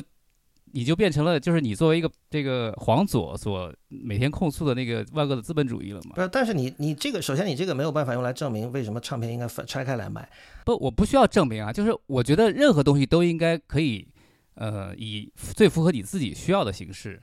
[0.72, 6.20] 你就变成了就是你作为一个这个黄左所每天控诉的那个万恶的资本主义了嘛不？
[6.20, 10.28] 是，但是你你这个，首先你这个没有办法用来证明为什么唱片应该分拆开来卖。
[10.64, 14.06] 不，我不需要证明啊，就是我觉得任何东西都应该可以，
[14.54, 17.22] 呃，以最符合你自己需要的形式，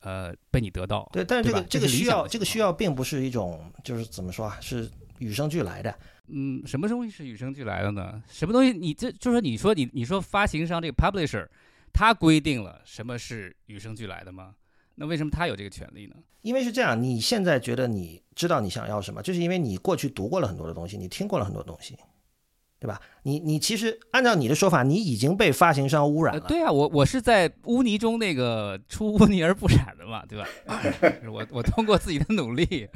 [0.00, 1.08] 呃，被你得到。
[1.12, 4.88] 对，但是这个这个需要这个需要并不是一种就是怎么说啊，是
[5.18, 5.94] 与生俱来的。
[6.32, 8.22] 嗯，什么东西是与生俱来的呢？
[8.28, 11.44] 什么东西你这就是说你说你你说发行商这个 publisher，
[11.92, 14.54] 他规定了什么是与生俱来的吗？
[14.96, 16.16] 那为什么他有这个权利呢？
[16.42, 21.96] 因为是这样，你现在觉得你知道你想要什么，就是因为你过去读过了很多的东西，你听过了很多东西，
[22.78, 23.00] 对吧？
[23.22, 26.46] 你你其实按照你的说法，你已经被发行商污染呃，了。
[26.46, 30.46] 对啊，我我是在污泥中那个出污泥而不染的嘛，对吧？
[31.30, 32.88] 我我通过自己的努力，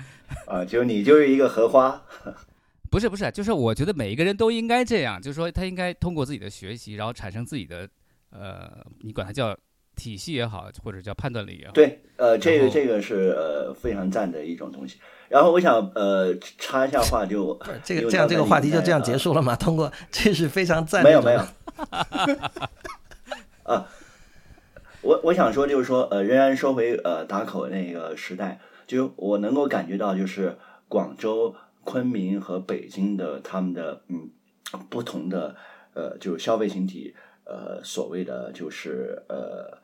[0.46, 2.02] 啊，就你就是一个荷花，
[2.90, 7.88] 不是不是，就是我觉得每一个人都应该这样，就是说他应该通过自己的学习，然后产生自己的
[8.34, 9.56] 呃，你管它叫
[9.96, 11.72] 体系也好，或者叫判断力也好。
[11.72, 14.98] 对，呃，这个这个是呃非常赞的一种东西。
[15.28, 19.56] 然后我想呃插一下话就，这个这样这个话题就这样呃结束了吗？
[19.56, 21.08] 通过这是非常赞的。
[21.08, 21.40] 没有没有，
[23.64, 23.88] 啊，
[25.00, 34.30] 我我想说就是说，呃，仍然说回呃打口那个时代，就我能够感觉到，就是广州、昆明和北京的他们的嗯
[34.88, 35.56] 不同的
[35.94, 39.78] 呃就是消费群体呃所谓的就是呃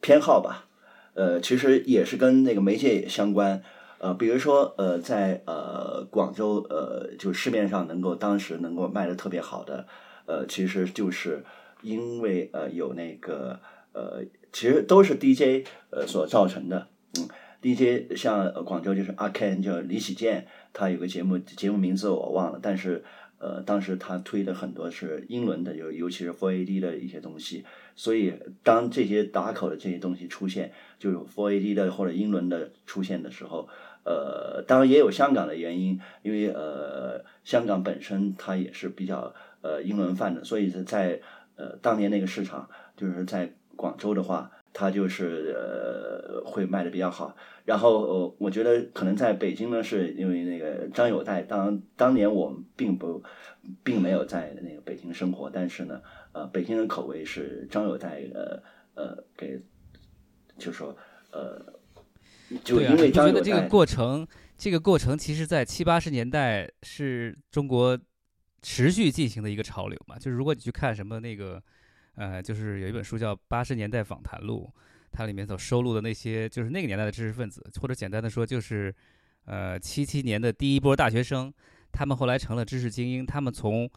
[0.00, 0.66] 偏好吧，
[1.14, 3.62] 呃其实也是跟那个媒介相关。
[3.98, 9.86] 呃，比如说，呃，在呃广州，呃，就市面上能够当时能够卖的特别好的，
[10.26, 11.42] 呃，其实就是
[11.80, 13.58] 因为呃有那个
[13.94, 16.88] 呃，其实都是 DJ 呃所造成的。
[17.18, 17.26] 嗯
[17.62, 23.02] ，DJ 像广州就是阿 Ken 叫李喜健，他有个节目节目名字我忘了，但是
[23.38, 27.64] 呃当时他推的很多是英伦的，尤尤其是 Four AD 的一些东西。
[27.94, 33.68] 所以当这些打口的这些东西出现，就是 Four AD 的或者英伦的出现的时候，
[34.04, 41.20] 呃，当然也有香港的原因，因为呃，香港本身它也是比较呃英伦范的，所以是在
[41.56, 47.34] 呃当年那个市场，就是在广州的话，它就是呃会卖的比较好。
[47.64, 53.24] 然后呃，我觉得可能在北京呢，是因为那个张友代，当当年我们并不
[53.82, 56.02] 并没有在那个北京生活，但是呢，
[56.32, 58.62] 呃，北京的口味是张友代呃
[58.94, 59.58] 呃给，
[60.58, 60.94] 就说
[61.32, 61.74] 呃。
[62.62, 64.24] 就因为觉得这个过程，
[64.56, 67.98] 这个过程其实在七八十年代是中国
[68.62, 70.16] 持续进行的一个潮流嘛？
[70.16, 71.60] 就是如果你去看什么那个，
[72.16, 74.70] 呃，就是有一本书叫《八十年代访谈录》，
[75.12, 78.94] 它里面所收录的那些，就是那个年代的知识分子，或者简单的说，就是
[79.44, 81.52] 呃七七年的第一波大学生，
[81.92, 83.88] 他们后来成了知识精英，他们从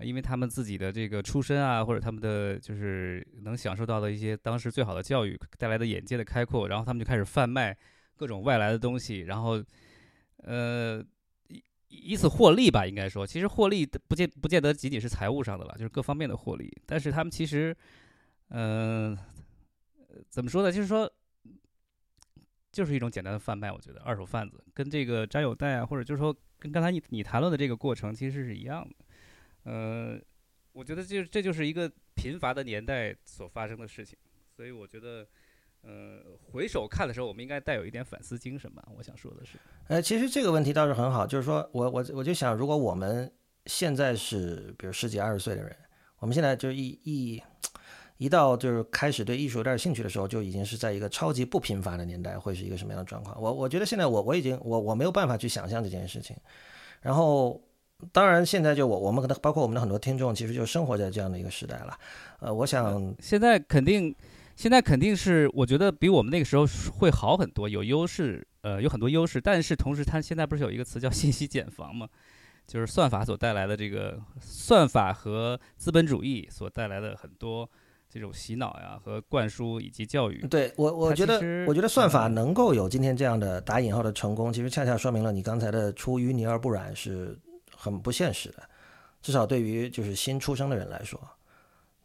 [0.00, 7.74] 因为他们自己的这个出身啊，或者他们的就是能享受到的一些当时最好的教育带来的眼界的开阔，然后他们就开始贩卖
[8.14, 9.62] 各种外来的东西，然后
[10.38, 11.02] 呃
[11.88, 17.76] 以此获利吧，应该说，其实获利不见不见得仅仅是财务上的了，就是各方面的获利，但是他们其实
[18.48, 19.16] 嗯、
[20.08, 20.72] 呃怎么说呢？
[20.72, 21.10] 就是说。
[22.72, 28.96] 就是一种简单的贩卖，我觉得二手贩子跟这个粘有带啊，或者就是说跟刚才你你谈论的这个过程其实是一样的。
[29.62, 30.20] 呃，
[30.72, 34.18] 我觉得这这就是一个贫乏的年代所发生的事情，
[34.54, 35.26] 所以我觉得，
[35.86, 36.18] 呃，
[36.50, 38.82] 回首看的时候，我们应该带有一点反思精神吧。
[38.96, 39.56] 我想说的是，
[39.86, 43.30] 呃，其实这个问题倒是很好，就是说我我我就想，如果我们
[43.66, 45.74] 现在是比如十几二十岁的人，
[46.18, 47.42] 我们现在就一一
[48.16, 53.40] 一到就是开始对艺术有点兴趣的时候，就已经是在一个超级不贫乏的年代，会是一个什么样的状况？
[53.40, 56.36] 我我觉得现在我我已经我我没有办法去想象这件事情。
[57.00, 57.60] 然后，
[58.10, 61.96] 当然现在就我我们可能包括我们的很多听众，其实就生活在这样的一个时代了。
[62.40, 64.12] 呃，我想现在肯定
[64.56, 66.66] 现在肯定是我觉得比我们那个时候
[66.98, 69.40] 会好很多，有优势，呃，有很多优势。
[69.40, 72.08] 但是同时，它现在不是有一个词叫信息茧房吗？
[72.66, 77.70] 就是算法所带来的这个算法和资本主义所带来的很多。
[78.08, 87.36] 这种洗脑呀和灌输以及教育，对我我觉得我觉得算法嗯能够有今天这样的打引号的成功，其实恰恰说明了你刚才的出淤泥而不染是
[87.76, 88.62] 很不现实的，
[89.20, 91.20] 至少对于就是新出生的人来说，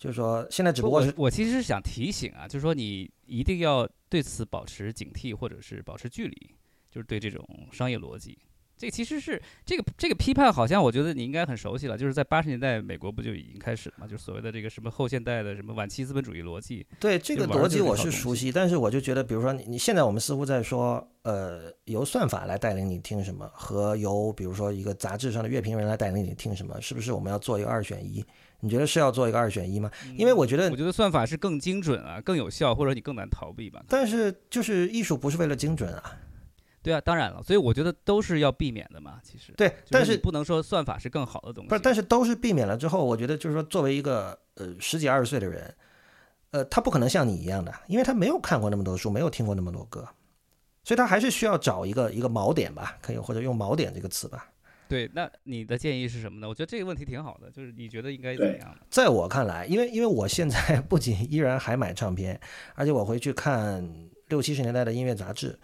[0.02, 6.50] 就是说现在只不过是我我其实是想提醒啊，就是说你一定要对此保持警惕，或者是保持距离，
[6.90, 8.36] 就是对这种商业逻辑。
[8.76, 16.84] 这其实是这个这个批判，好像我觉得你应该很熟悉了，就是在八十年代美国不就已经开始了嘛，就是所谓的这个什么后现代的什么晚期资本主义逻辑。
[17.00, 28.26] 对这个逻辑我是熟悉，但是我就觉得，比如说你你现在我们似乎在说，呃，由算法来带领你听什么，和由比如说一个杂志上的乐评人来带领你听什么，是不是我们要做一个二选一？
[28.62, 29.92] 你觉得是要做一个二选一吗？
[30.16, 33.84] 因为我觉得我觉得算法是更精准啊，更有效，或者你更难逃避吧。
[33.90, 36.18] 但是就是艺术不是为了精准啊，
[36.82, 39.20] 对啊，当然了，所以我觉得都是要避免的嘛。
[39.24, 41.70] 其实，对，但是是不能说算法是更好的东西。
[41.70, 45.76] 不是，但是都是避免了之后，我觉得就是说，作为一个呃十几二十岁的人，
[46.52, 50.08] 呃，他不可能像你一样的，因为他没有看过那么多书，没有听过那么多歌，
[50.84, 54.48] 所以他还是需要找一个一个锚点吧，可以或者用锚点这个词吧。
[54.92, 56.50] 对，那你的建议是什么呢？
[56.50, 58.86] 我觉得这个问题挺好的，就是你觉得应该怎对样的？
[58.90, 62.38] 在我看来，因为因为我现在 不仅依然还买唱片，
[62.76, 63.90] 而且我会去看
[64.28, 65.58] 六七十年代的音乐杂志。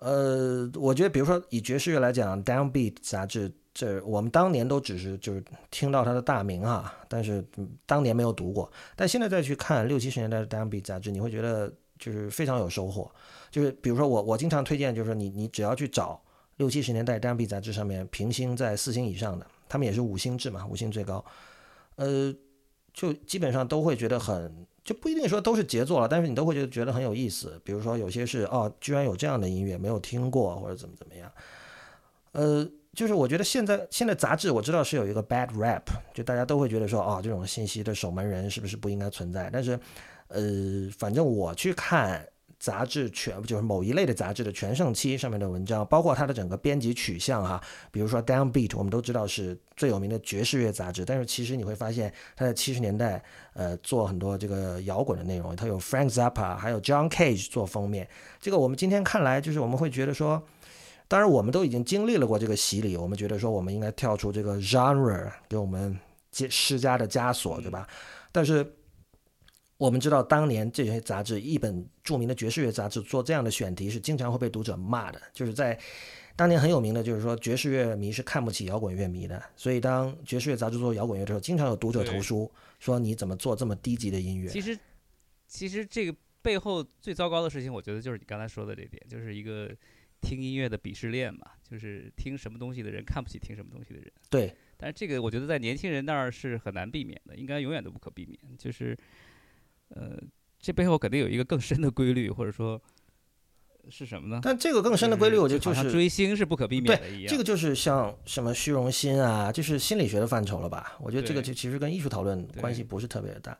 [0.00, 8.68] 呃，我觉得比如说以爵士乐来讲，《Downbeat》杂志，这我们当年都只是就是听到它的大名啊，但是、嗯当年没有读过。
[8.96, 13.08] 但现在再去看六七十年代的《Downbeat》杂志，你会觉得就是非常有收获。
[13.52, 16.20] 就是比如说我我经常推荐，就是你你只要去找
[16.58, 21.24] 六七十年代《Downbeat》杂志上面评星在四星以上的，他们也是五星制嘛，五星最高。
[21.96, 22.34] 呃，
[22.92, 27.60] 就基本上都会觉得很，就不一定说都是杰作了，但是你都会觉得觉得很有意思。
[27.64, 31.32] 比如说有些是哦，居然有这样的音乐没有听过，或者怎么怎么样。
[32.32, 39.48] 呃，就是我觉得现在现在杂志我知道是有一个 bad rap，就大家都会觉得说哦，这种信息的守门人是不是不应该存在？
[39.52, 39.78] 但是，
[40.26, 40.42] 呃，
[40.98, 42.28] 反正我去看。
[42.58, 53.22] 杂志全就是某一类的杂志的全盛期上面的文章，包括它的整个编辑取向哈，比如说 Downbeat，我们都知道是最有名的爵士乐杂志，但是其实你会发现它在七十年代，
[53.54, 58.08] 呃，做很多这个摇滚的内容，它有 Frank Zappa，还有 John Cage 做封面。
[58.40, 60.42] 这个我们今天看来，就是我们会觉得说，
[61.06, 65.96] 当然我们都已经经历了过这个洗礼，我们觉得说我们应该跳出这个 genre 给我们
[66.32, 67.86] 施施加的枷锁，对吧？
[68.32, 68.74] 但是
[69.78, 75.78] 我们知道，当年这些杂志，一本著名的爵士乐杂志做这样的选题是经常会被读者骂的，就是在
[76.34, 82.50] 当年很有名的，就是说爵士乐迷是看不起摇滚乐迷的，所以当爵士乐杂志做摇滚乐的时候，经常有读者投书
[82.80, 84.48] 说你怎么做这么低级的音乐？
[84.48, 84.76] 其实，
[85.46, 89.70] 其实这个背后最糟糕的事情，我觉得就是你刚才说的这点，就是一个
[90.20, 94.10] 听音乐的鄙视链嘛，就是听什么东西的人看不起听什么东西的人。
[94.28, 98.38] 对，但是这个我觉得在年轻人那儿是很难避免的，应该永远都不可避免。
[98.56, 98.96] 就是，
[99.90, 100.18] 呃，
[100.58, 102.80] 这背后肯定有一个更深的规律，或者说
[103.88, 104.40] 是什么呢？
[104.42, 107.26] 但这个更深的规律，我觉得就是追星是不可避免的一样。
[107.26, 110.96] 这个就是像什么虚荣心啊，就是心理学的范畴了吧？
[111.00, 113.56] 我觉得这个对就其实跟艺术讨论关系不是特别的大。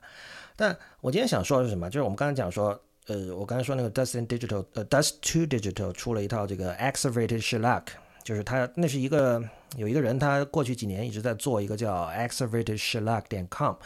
[0.54, 1.88] 但我今天想说的是什么？
[1.88, 7.84] 就是我们刚才讲说，呃，我刚才说那个 Dust in Digital，呃，Dust to Digital 出了一套这个 Accelerated Shellac，
[8.22, 9.42] 就是他那是一个
[9.76, 13.76] 有一个人，他过去几年一直在做一个叫 Accelerated Shellac 点 com。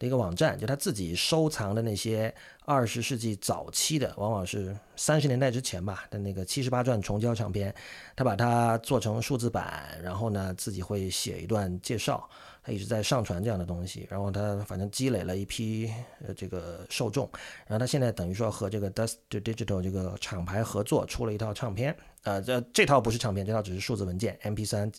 [0.00, 2.34] 的一个网站，就他自己收藏的那些
[2.64, 7.72] 二十世纪早期的，往往是三十年代之前吧的那个七十八转重胶唱片，
[8.16, 12.26] 他把它做成数字版，然后呢自己会写一段介绍，
[12.62, 15.92] 他一直在上传这样的东西，然后他反正积累了一批
[16.26, 17.28] 呃这个受众，
[17.66, 24.90] 然后他现在等于说和这个 Dust Digital 这个厂牌合作出了一套唱片，呃这这套不是唱片，这套只是数字文件 MP 三。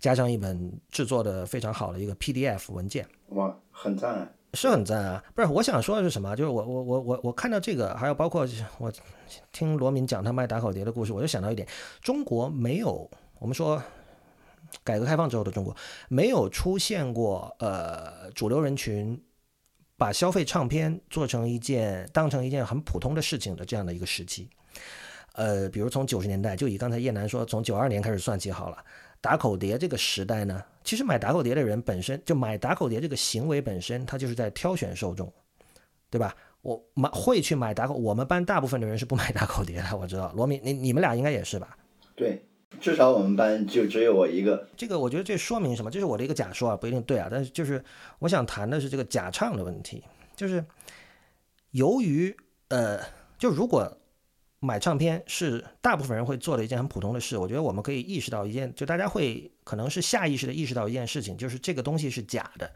[0.00, 3.06] 加上一本制作的非常好的一个 PDF 文件，
[3.72, 4.30] 很赞啊！
[4.54, 5.24] 是很赞啊！
[5.34, 6.36] 不是，我想说的是什么？
[6.36, 8.46] 就是我我我我我看到这个，还有包括
[8.78, 8.92] 我
[9.50, 11.66] 听罗敏讲他卖打口碟的故事，我就想到一点：
[12.02, 13.82] 中国没有我们说
[14.84, 15.74] 改革开放之后的中国
[16.08, 19.18] 没有出现过呃主流人群
[19.96, 24.50] 把消费唱片做成一件当成一件很普通的事情的这样的一个时期。
[25.34, 28.84] 呃，比如从九十年代，就以刚才叶楠说，从九二年开始算起好了。
[29.22, 35.32] 打口碟这个时代呢，其实买打口碟的人本身就买打口碟这个行为本身，他就是在挑选受众，
[36.10, 36.36] 对吧？
[36.60, 40.32] 我买会去买打口，我们班大部分的人是不买打口碟的， 我知道。
[40.34, 41.76] 罗明，你你们俩应该也是吧？
[42.16, 42.44] 对，
[42.80, 44.68] 至少我们班就只有我一个。
[44.76, 45.90] 这个我觉得这说明什么？
[45.90, 47.28] 这是我的一个假说啊，不一定对啊。
[47.30, 47.82] 但是就是
[48.18, 50.02] 我想谈的是这个假唱的问题，
[50.36, 50.64] 就是
[51.70, 52.36] 由于
[52.68, 53.00] 呃，
[53.38, 53.96] 就如果。
[54.64, 57.36] 买唱片是大部分人会做的一件很普通的事。
[57.36, 62.72] 我觉得我们可以意识到一件，就大家会可能是下意识的意识到一件事情，就是这个东西是假的。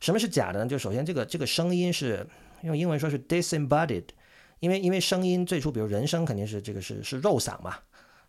[0.00, 0.66] 什么是假的呢？
[0.66, 2.26] 就首先这个这个声音是
[2.60, 4.04] 用英文说是 disembodied，
[4.58, 7.74] 因为因为声音最初比如人声肯定是这个是是肉嗓嘛，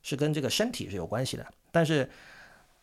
[0.01, 1.45] 是跟这个身体是有关系的。
[1.69, 2.09] 但是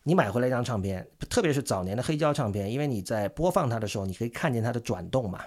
[0.03, 5.43] 你买回来一张唱片，特别是早年的黑胶唱片，因为你在播放它的时候，你可以看见它的转动嘛。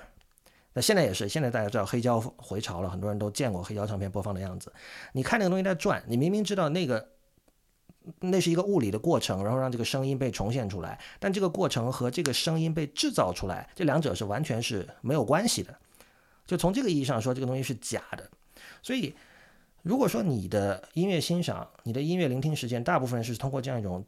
[0.74, 4.72] 那现在也是，现在大家知道黑胶回潮了，很多人都见过黑胶唱片播放的样子。
[5.12, 7.08] 你看那个东西在转，你明明知道那个
[8.20, 15.76] 那是一个物理的过程，然后让这个声音被重现出来，但这个过程和这个声音被制造出来，这两者是完全是没有关系的。
[16.46, 18.30] 就从这个意义上说，这个东西是假的。
[18.82, 19.14] 所以，
[19.82, 24.02] 如果说你的音乐欣赏、你的音乐聆听时间大部分是通过这样一种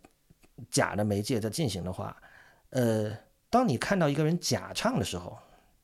[0.70, 2.16] 假的媒介在进行的话，
[2.70, 3.14] 呃，
[3.50, 5.36] 当你看到一个人假唱的时候，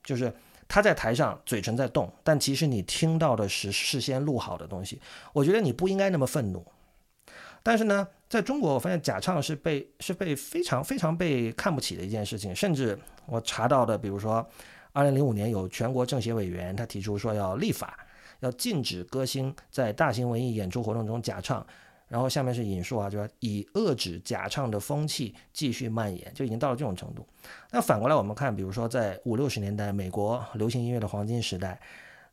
[0.03, 0.33] 就是。
[0.73, 5.01] 他在台上嘴唇在动，但其实你听到的是事先录好的东西。
[5.33, 6.65] 我觉得你不应该那么愤怒。
[7.61, 12.55] 但是呢，在中国，我发现假唱是被是被非常非常被看不起的一件事情。
[12.55, 12.97] 甚至
[13.27, 14.49] 我查到的，比如说，
[14.93, 17.99] 二零零五年有全国政协委员他提出说要立法，
[18.39, 21.67] 要禁止歌星在大型文艺演出活动中假唱。
[22.11, 27.25] 然后下面是引述啊，就是以遏制假唱的风气继续蔓延，就已经到了这种程度。
[27.71, 31.81] 那反过来我们看，比如说在五六十年代美国流行音乐的黄金时代，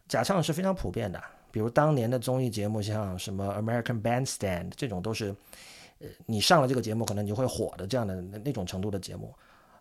[0.07, 1.21] 假唱是非常普遍的。
[1.51, 5.27] 比如当年的综艺节目，像什么 American Bandstand 这种，都是
[5.99, 9.31] 呃你上了这个节目，可能你就会火的这样的那种程度的节目。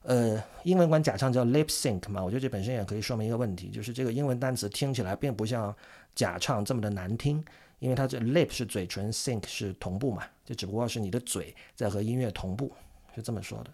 [0.02, 5.74] 呃，英文管假唱叫 lip sync 嘛，我觉得这本身也可以说明一个问题，就是这个英文单词听起来并不像
[6.14, 7.42] 假唱这么的难听。
[7.78, 12.72] 因为它这 lip 是嘴唇，sync 是同步嘛，就只不过是你的嘴在和音乐同步，
[13.14, 13.70] 是这么说的。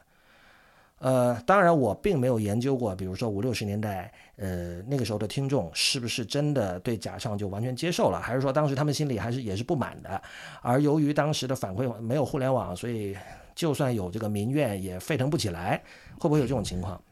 [0.98, 10.22] 呃，当然我并没有研究过，比如说五六十年代，呃，那个时候的听众是不是真的对假唱就完全接受了，还是说当时他们心里还是也是不满的？
[10.62, 13.16] 而由于当时的反馈没有互联网，所以
[13.54, 15.82] 就算有这个民怨也沸腾不起来，
[16.20, 17.02] 会不会有这种情况？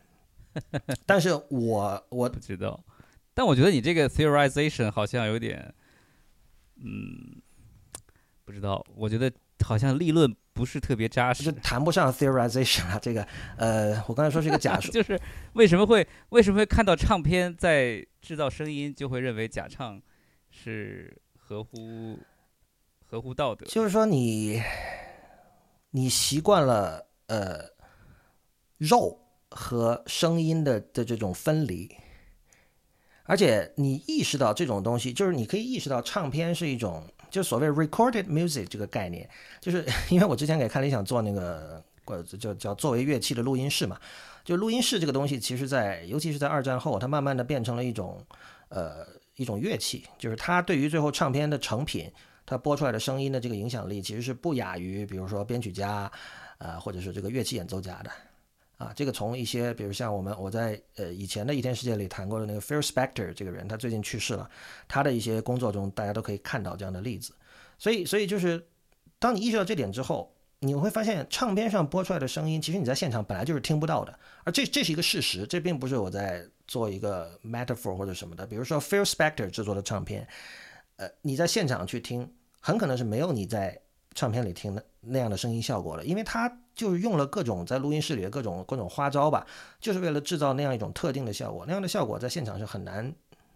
[1.04, 2.78] 但是我我不知道，
[3.34, 5.74] 但我觉得你这个 theorization 好像有点。
[6.82, 7.40] 嗯，
[8.44, 9.30] 不知道，我觉得
[9.64, 12.98] 好像立论不是特别扎实，就谈不上 theorization 啊。
[13.00, 13.22] 这个，
[13.56, 15.20] 呃，我刚才说是一个假说， 就是
[15.52, 20.00] 为什么会为什么会看到唱片在制造声音，就会认为假唱
[20.50, 22.18] 是合乎
[23.04, 23.66] 合乎道德？
[23.66, 24.62] 就是说你
[25.90, 27.60] 你习惯了呃
[28.78, 29.20] 肉
[29.50, 31.90] 和声音的的这种分离。
[33.30, 37.00] 而且你意识到这种东西，就是你可以意识到唱片是一种，
[37.30, 43.96] 就所谓 recorded music 这个概念，就是 因为我之前给看理想做那个，呃，叫叫作为乐器的录音室嘛，
[44.44, 48.20] 就录音室这个东西，其实在尤其是在二战后，它慢慢的变成了一种，
[48.68, 49.06] 呃，
[49.36, 52.10] 一种乐器，就是它对于最后唱片的成品，
[52.44, 56.10] 它播出来的声音的这个影响力，其实是不亚于，比如说编曲家，
[56.58, 58.10] 呃，或者是这个乐器演奏家的。
[58.80, 64.48] 啊，这个从一些，比如像我们我在呃以前的一天世界里谈过的那个 Phil Spector 这个人，他最近去世了，
[64.88, 67.34] 他的一些工作中，大家都可以看到这样的例子。
[67.78, 68.66] 所以，所以就是
[69.18, 78.46] 当你意识到这点之后，你会发现唱片上播出来的声音，其实你在现场本来就是听不到的，而这这是一个事实，这并不是我在做一个 metaphor 或者什么的。
[78.46, 80.26] 比如说 Phil Spector 制作的唱片，
[80.96, 82.26] 呃，你在现场去听，
[82.60, 83.78] 很可能是没有你在
[84.14, 86.50] 唱片里听的那样的声音效果了，因为他
[86.80, 89.46] 就是用了各种在录音室里的各种各种花招吧，
[89.78, 91.66] 就是为了制造那样一种特定的效果。
[91.66, 93.04] 那样的效果在现场是很难，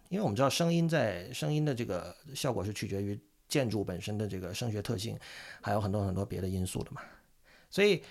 [0.09, 5.17] 因为我们知道声音在声音的这个效果是取决于建筑本身的这个声学特性，
[5.59, 7.01] 还有很多很多别的因素的嘛。
[7.71, 8.03] 所以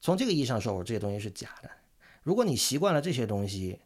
[0.00, 1.70] 从这个意义上说，我这些东西是假的。
[2.24, 3.78] 如果你习惯了这些东西，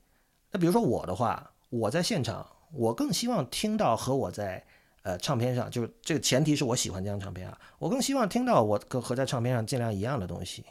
[0.50, 4.64] 那比如说我的话，我在现场，我更希望听到和我在
[5.04, 10.64] 呃唱片上，就是这个前提是我喜欢这张唱片啊，我更希望听到我跟和在唱片上尽量一样的东西。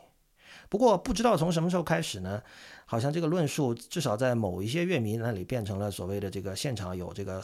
[0.67, 2.41] 不过不知道从什么时候开始呢，
[2.85, 7.41] 好像这个论述至少在某一些乐迷那里变成了所谓的这个现场有这个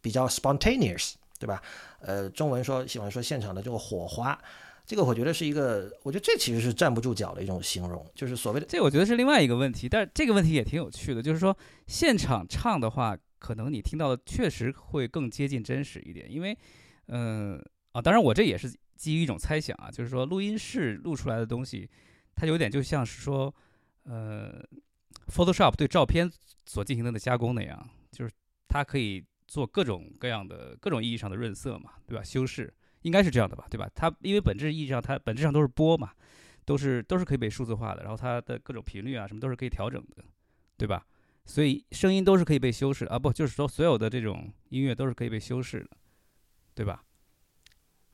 [0.00, 1.60] 比较 spontaneous，对吧？
[2.00, 4.38] 呃，中文说喜欢说现场的这个火花。
[4.86, 9.88] 这个我觉得是一个，我觉得这其实是站不住脚的一种形容，就是所谓的这，我觉得是另外一个问题。
[9.88, 11.56] 但是这个问题也挺有趣的，就是说
[11.88, 16.56] 现场唱的话，可能你听到的确实会更接近真实一点，因为，
[17.06, 17.62] 嗯
[17.92, 21.88] 啊，当然我这也是基于一种猜想啊，就是说录音室录出来的东西，
[22.34, 23.54] 它有点就像是说，
[24.04, 24.62] 呃
[25.28, 26.30] ，Photoshop 对照片
[26.64, 28.32] 所进行的加工那样，就是
[28.68, 32.22] 它可以做各种各样的各种意义上的润色嘛，对吧？
[32.22, 32.72] 修饰。
[33.02, 33.88] 应该是这样的吧，对吧？
[33.94, 36.10] 它因为本质意义上，它本质上都是波嘛，
[36.64, 40.24] 都是都是可以被数字化的，然后它的各种频率啊什么都是可以调整的，
[40.76, 41.06] 对吧？
[41.46, 45.96] 所以声音都是可以被修饰啊，不就是说所有的这种音乐都是可以被修饰的，
[46.74, 47.02] 对吧？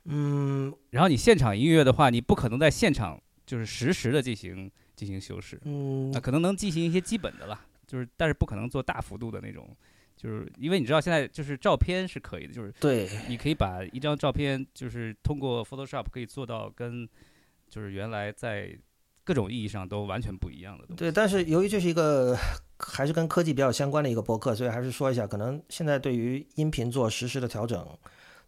[0.04, 9.76] 嗯，然后你现场音乐的话，你不可能在现场就是实时的进行进行修饰，嗯，啊，可能能进行一些基本的啦，就是但是不可能做大幅度的那种。
[10.14, 17.08] 就是因为你知道现在就是照片是可以的，就是对，你可以把一张照片就是通过 Photoshop 可以做到跟
[17.68, 18.78] 就是原来在
[19.24, 20.98] 各种意义上都完全不一样的东西。
[20.98, 22.36] 对，但是由于这是一个
[22.84, 27.86] 还是跟科技比较相关的一个博客，所以还是说一下，可能现在对于音频做实时的调整，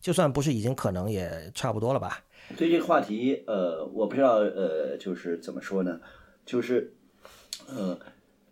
[0.00, 2.22] 就算不是已经可能，也差不多了吧？
[2.56, 6.00] 对这个话题，呃，我不知道，呃，就是怎么说呢？
[6.44, 6.92] 就是，
[7.68, 7.98] 呃。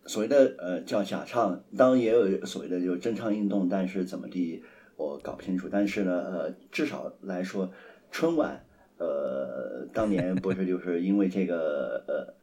[0.04, 4.60] 所谓的呃叫假唱，当然也有所谓的就真唱运动，但是怎么地
[4.96, 5.68] 我搞不清楚。
[5.70, 7.70] 但是呢，呃，至少来说，
[8.10, 8.64] 春晚，
[8.98, 12.34] 呃，当年不是就是因为这个呃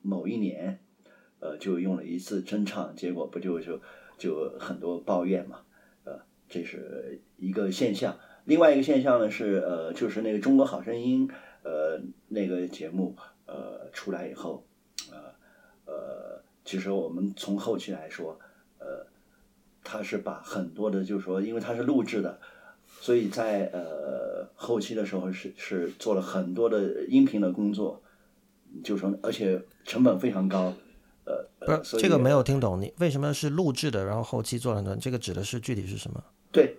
[0.00, 0.81] 某一年，
[1.42, 3.80] 呃就用了一次真唱，结果不就就
[4.16, 5.58] 就很多抱怨嘛，
[6.04, 8.16] 呃，这是一个现象。
[8.44, 11.28] 另外一个现象呢是呃就是那个《中国好声音》
[11.64, 13.16] 呃那个节目
[13.46, 14.64] 呃出来以后，
[15.10, 15.18] 呃
[15.84, 16.42] 呃。
[16.64, 18.38] 其实我们从后期来说，
[18.78, 19.04] 呃，
[19.82, 22.38] 他是把很多的，就是说，因为他是录制的，
[23.00, 28.00] 所以在呃后期的时候是是做了很多的音频的工作，
[28.84, 30.72] 就说而且成本非常高，
[31.24, 34.96] 呃，不是这个没有听懂，你为什么是录制的，然后后期做了呢？
[35.00, 36.22] 这个指的是具体是什么？
[36.50, 36.76] 对，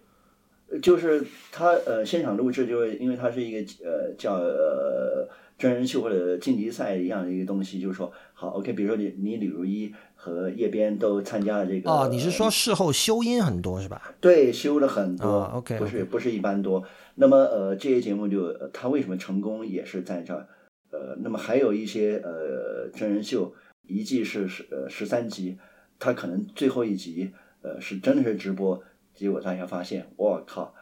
[0.82, 5.28] 就是他呃现场录制，就是因为它是一个呃叫呃。
[5.56, 11.90] 真人秀或者晋级赛一样的一个东西，就是说，好，OK，比如说你你李如一和叶边都参加了这个。
[11.90, 14.14] 哦，你是说事后修音很多是吧？
[14.20, 16.84] 对，修了很多，OK，不是不是一般多。
[17.16, 20.48] 那么呃，这些节目就他为什么成功也是在这儿。
[20.92, 23.54] 呃，那么还有一些呃真人秀，
[23.88, 25.58] 一季是十呃十三集，
[26.00, 27.32] 他可能最后一集
[27.62, 30.74] 呃是真的是直播，结果大家发现，我靠，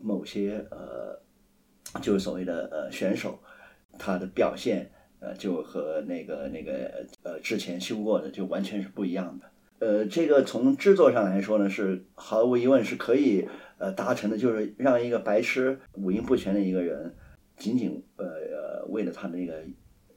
[0.00, 1.22] 某些呃。
[2.02, 3.38] 就是所谓的呃选手，
[3.96, 4.90] 他的表现
[5.20, 9.48] 呃就和那个那个呃之前修过的就完全是不一样的。
[9.78, 13.46] 呃，这个从制作上来说呢，是毫无疑问是可以
[13.78, 17.14] 呃达成的，就是让一个白痴五音不全的一个人，
[17.56, 19.62] 仅仅呃呃为了他那个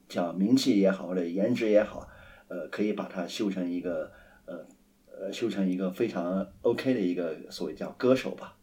[0.08, 2.08] 叫名气也好或者颜值也好，
[2.48, 4.10] 呃可以把它修成一个
[4.46, 4.66] 呃
[5.06, 8.56] 呃修成一个非常 OK 的一个所谓叫歌手吧。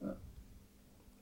[0.00, 0.14] 嗯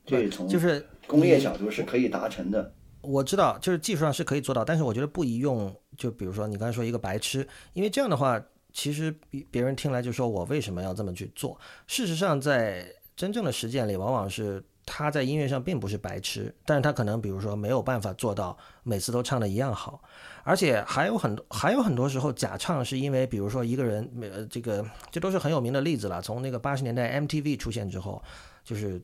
[0.04, 2.72] 这从就是工业角度是可以达成的。
[3.00, 5.74] 我知道，就是技术上是可以做到，但是我觉得不宜用。
[5.96, 9.14] 就比如说你刚才说一个白痴，因为这样的话，其实
[9.50, 11.58] 别人听来就说我为什么要这么去做？
[11.86, 20.02] 事实上，在真正的实践里，往往是他在音乐上并不是白痴，但是他可能比如说没有办法做到每次都唱的一样好，
[20.42, 26.22] 而且还有很多还有很多时候假唱是因为比如说一个人，呃，这个这都是很有名的例子了。
[26.22, 28.22] 从那个八十年代 MTV 出现之后，
[28.64, 28.98] 就是。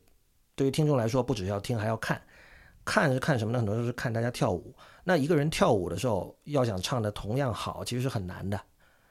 [0.56, 2.22] 对于听众来说，不只要听，还要看。
[2.84, 3.58] 看是看什么呢？
[3.58, 4.72] 很多时候是看大家跳舞。
[5.02, 8.60] 那一个人跳舞的时候，要想唱的同样好，其实是很难的。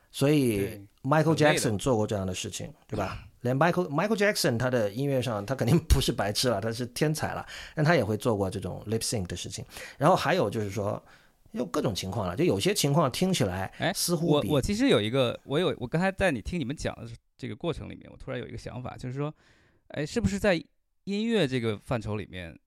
[0.09, 3.25] 所以 Michael Jackson 做过这样的事情，对吧？
[3.43, 7.45] 连 Michael Michael Jackson 他的音乐上，他肯定不是白痴了，他是天才了。
[7.75, 9.63] 但他也会做过这种 lip sync 的事情。
[9.97, 11.01] 然后还有就是说，
[11.51, 19.33] 有各种情况了，就有些情况听起来，哎，似乎我我其实有一个，我有我刚才在你听你们讲的这个过程里面，我突然有一个想法，就是说，
[19.89, 20.55] 哎，是不是在
[21.03, 22.57] 音乐这个范畴里面，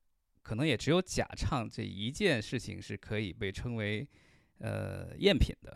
[0.43, 4.07] 可能也只有假唱这一件事情是可以被称为
[4.59, 5.75] 呃赝品的。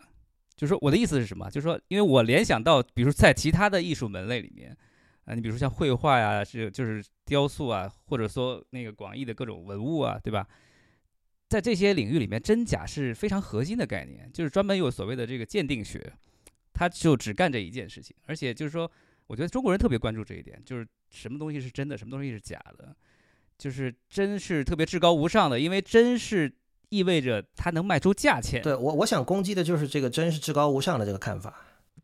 [0.55, 1.49] 就是说，我的意思是什么？
[1.49, 4.77] 就是说，因为我联想到，比如在其他的艺术门类里面，
[5.25, 10.47] 啊，你比如说像绘画呀，是就是雕塑啊，或者说那个广义的各种文物啊，对吧？
[11.49, 16.13] 在这些领域里面，真假是非常核心的概念，就是专门有所谓的这个鉴定学，
[16.73, 18.15] 他就只干这一件事情。
[18.25, 18.89] 而且就是说，
[19.27, 22.95] 我觉得中国人特别关注这一点，就是什么东西是真的，什么东西是假的，
[23.57, 26.53] 就是真是特别至高无上的，因为真是。
[26.93, 28.61] 意味着它能卖出价钱。
[28.61, 31.55] 对我，我想攻击的就是这个“真是至高无上”的这个看法。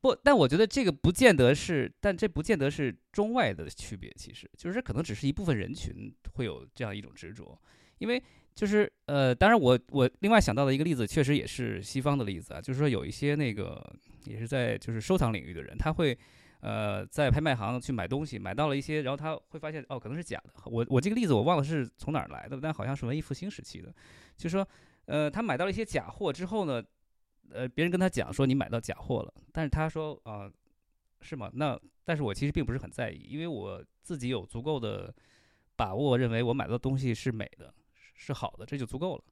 [0.01, 4.11] 不，但我觉得这个不见得是，但这不见得是中外的区别。
[4.15, 7.59] 其实就是可能只是一部分人群会有这样一种执着。
[7.99, 8.21] 因为
[8.53, 13.83] 就是呃，当然我我另外想到的一个例子，确实也是西方的例子啊，就是说有一些那个
[14.25, 16.15] 也是在就是收藏领域的人，他会
[16.59, 20.53] 呃在拍卖行去买东西，买到了一些，然后他会发现哦，可能是假的。
[20.65, 23.91] 我我这个例子我忘了是从哪儿来的，但好像是文艺复兴时期的。
[24.35, 24.67] 就是说，
[25.05, 26.83] 呃，他买到了一些假货之后呢，
[27.51, 30.51] 呃，别人跟他讲说你买到假货了，但是他说啊，
[31.21, 31.49] 是吗？
[31.53, 35.13] 那但是我其实并不是很在意，因为我自己有足够的
[35.75, 37.73] 把握，认为我买到东西是美的，
[38.13, 39.23] 是好的，这就足够了。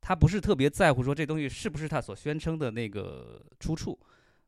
[0.00, 3.98] 他不是特别在乎说这东西是不是他所宣称的那个出处，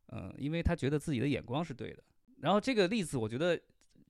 [0.08, 2.02] 嗯，因为他觉得自己的眼光是对的。
[2.40, 3.60] 然后这个例子，我觉得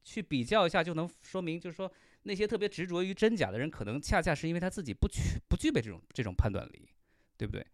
[0.03, 1.91] 去比较一下就能说明，就是说。
[2.29, 6.89] 那些特别执着于真假的人，可能恰恰是因为他自己不具不具备这种这种判断力，
[7.37, 7.65] 对不对？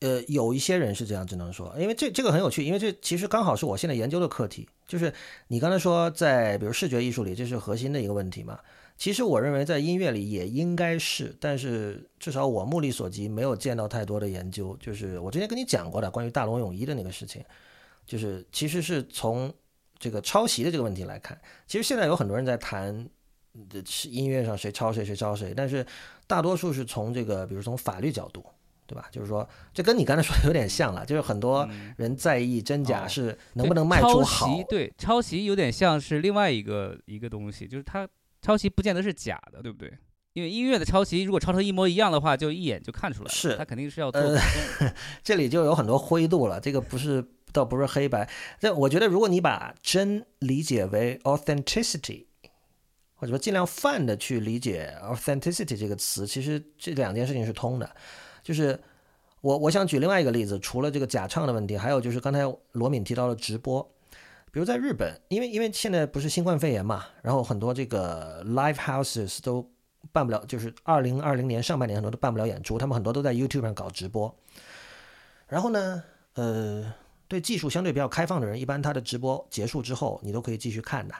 [0.00, 5.12] 呃，有一些人是这样，只能说，因为这这个很有趣，因为这其实刚好是我现在研究的课题，就是
[5.48, 8.58] 你刚才说在比如视觉艺术里，这是核心的一个问题嘛。
[8.98, 14.76] 其实我认为在音乐里也应该是，但是至少我目力所及，没有见到太多的研究。
[14.80, 17.44] 就是我之前跟你讲过的关于大龙泳衣的那个事情，
[18.06, 19.52] 就是其实是从
[19.98, 23.08] 这个抄袭的这个问题来看，其实现在有很多人在谈。
[23.86, 25.86] 是音乐上谁抄谁谁抄谁，但是
[26.26, 28.44] 大多数是从这个，比如从法律角度，
[28.86, 29.06] 对吧？
[29.10, 34.48] 就是说，这跟你刚才说的有点像了，就是很多人在意真假是能不能卖出好。
[34.68, 38.08] 对，抄袭有点像是另外一个一个东西，就是它
[38.40, 39.92] 抄袭不见得是假的，对不对？
[40.32, 43.30] 因为音乐的抄袭如果抄成一模一样的话，就一眼就看出来。
[43.30, 44.20] 是，他肯定是要做。
[45.22, 48.28] 这里就有很多灰度了，这个不是倒不是黑白。
[48.60, 52.26] 这我觉得，如果你把真理解为 authenticity。
[53.18, 57.96] 或者说尽量泛的去理解 authenticity 这个词，其实这两件事情是通的。
[58.46, 58.78] 就是
[59.40, 63.82] 我我想举另外一个例子，除了这个假唱的问题，还有就是刚才罗敏提到了直播，
[64.52, 69.68] 比如在日本，因为因为现在不是新冠肺炎嘛，然后很多这个 live houses 都
[70.12, 74.32] 办不了，就是二零二零年上半年很多都办不了演出，他们很多都在 YouTube 上搞直播。
[75.48, 76.94] 然后呢，呃，
[77.26, 81.14] 对技术相对比较开放的人，一般他的直播结束之后，你都可以继续看的。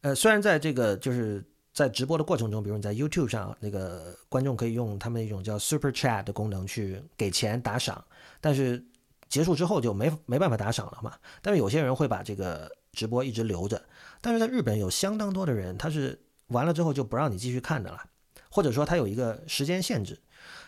[0.00, 8.04] 呃，虽然在这个就是在直播的过程中，比如你在 YouTube 上，那个观众可以用他们一种叫 Super Chat 的功能去给钱打赏，
[8.42, 8.84] 但是
[9.28, 11.14] 结束之后就没没办法打赏了嘛。
[11.40, 13.82] 但是有些人会把这个直播一直留着，
[14.20, 18.02] 但是在日本有相当多的人，他是完了之后就不让你继续看的了，
[18.50, 20.20] 或者说他有一个时间限制，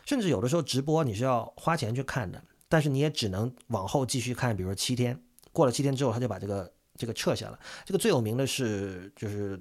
[0.07, 6.73] 甚至有的时候直播你是要花钱去看的，但是你也只能往后继续看，比如说七天，过了七天之后他就把这个。
[6.97, 7.59] 这个撤下了。
[7.85, 9.61] 这个最有名的是，就是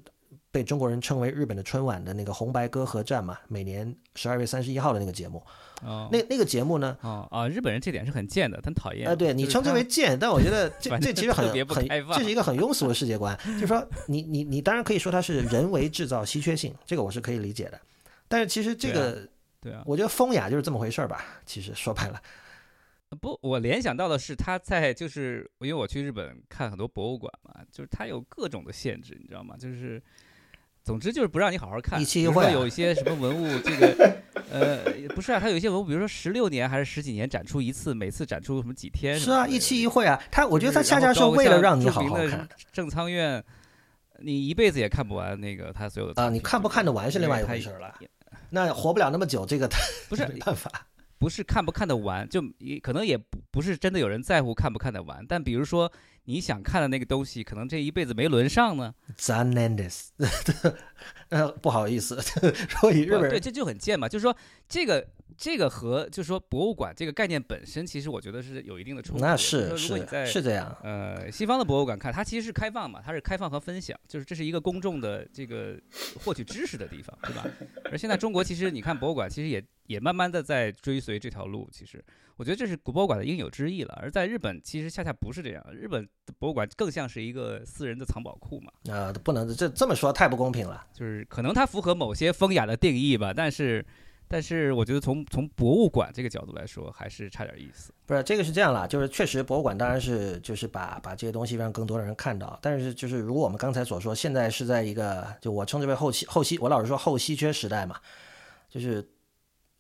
[0.54, 5.44] 被中国人称为日本的春晚的那个红白歌合战嘛，每年十二月三十一号的那个节目。
[5.82, 6.96] 哦，那那个节目呢？
[7.02, 9.10] 哦啊，日本人这点是很贱的，很讨厌。
[9.10, 13.36] 啊，对你称之为贱，但我觉得 这这其实很很，这是一个很庸俗的世界观。
[13.44, 17.82] 就是说，你你你当然可以说它是人为制造稀缺性，这个我是可以理解的。
[18.28, 19.28] 但是其实这个，
[19.60, 21.26] 对啊，我觉得风雅就是这么回事儿吧。
[21.48, 22.22] 其实说白了。
[23.20, 29.56] 不，我联想到的是他在，就是因为我去日本看很多博物馆嘛，就是他有各种的限制，你知道吗？
[29.60, 30.02] 就是，
[30.84, 32.02] 总之就是不让你好好看。
[32.02, 34.18] 一期一会，有一些什么文物，这个，
[34.52, 34.80] 呃，
[35.16, 39.18] 不是啊，他有一些文物，比如说十六年还是十几年展出一次，每次展出什么几天？
[39.18, 40.22] 是啊，一期一会啊。
[40.30, 42.48] 他，我觉得他恰恰是为了让你好好看。
[42.72, 43.42] 正仓院，
[44.20, 47.96] 你一辈子也看不完那个他所有的啊，你看不看得完是另外一回事了。
[48.50, 49.70] 那活不了那么久，这个
[50.10, 50.70] 不是没办法。
[51.18, 55.26] 不是看不看得完，就也可能也不不是真的有人在乎看不看得完。
[55.26, 55.90] 但比如说
[56.26, 58.94] 你想看的那个东西，可能这一辈子没轮上呢。
[59.18, 60.08] Zanandis，
[61.30, 64.08] 呃，不好意思，所以日本人对这就很贱嘛。
[64.08, 64.36] 就是说
[64.70, 65.06] 这个
[65.38, 69.22] 这个和就是说博物馆这个概念本身，其实我觉得是有一定的冲突。
[69.22, 75.78] 那是是在是这样，呃，西方的博物馆看，它其实是开放嘛，它是开放和分享，就是这是一个公众的这个
[76.24, 77.46] 获取知识的地方，对吧？
[77.92, 81.68] 而现在中国其实你看博物馆，其实也也慢慢的在追随这条路。
[81.72, 82.04] 其实
[82.38, 83.98] 我觉得这是古博物馆的应有之义了。
[84.02, 90.86] 而在日本，其实恰恰不是这样，日本的博物馆更像是一个私人的藏宝库嘛，啊、不能这这么说太不公平了。
[90.94, 93.86] 就是可能它符合某些风雅的定义吧，但是。
[94.26, 97.94] 但是我觉得从从博物馆这个角度来说，还是差点意思。
[98.08, 108.00] 不是这个是这样啦，就是确实博物馆当然是就是把把这些东西让更多的人看到，但是就是如果我们刚才所说，现在是在一个就我称之为后期后期，我老是说后稀缺时代嘛，
[108.70, 109.08] 就是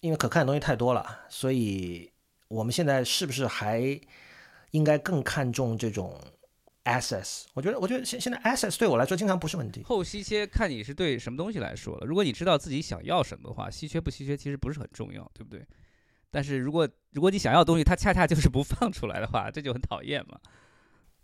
[0.01, 2.11] 因为可看的东西太多了，所以
[2.53, 3.99] 我们现在是不是还
[4.71, 6.19] 应该更看重这种
[6.83, 7.45] access？
[7.53, 9.81] 我觉得我觉得现现在 access 对我来说经常不是问题。
[9.83, 12.05] 后稀缺看你是对什么东西来说了。
[12.05, 15.65] 如果你知道自己想要什么的话，稀缺不稀缺其实不是很重要，对不对？
[16.29, 20.39] 但是如果如果你想要的东西它恰恰就是不放出来的话，这就很讨厌嘛。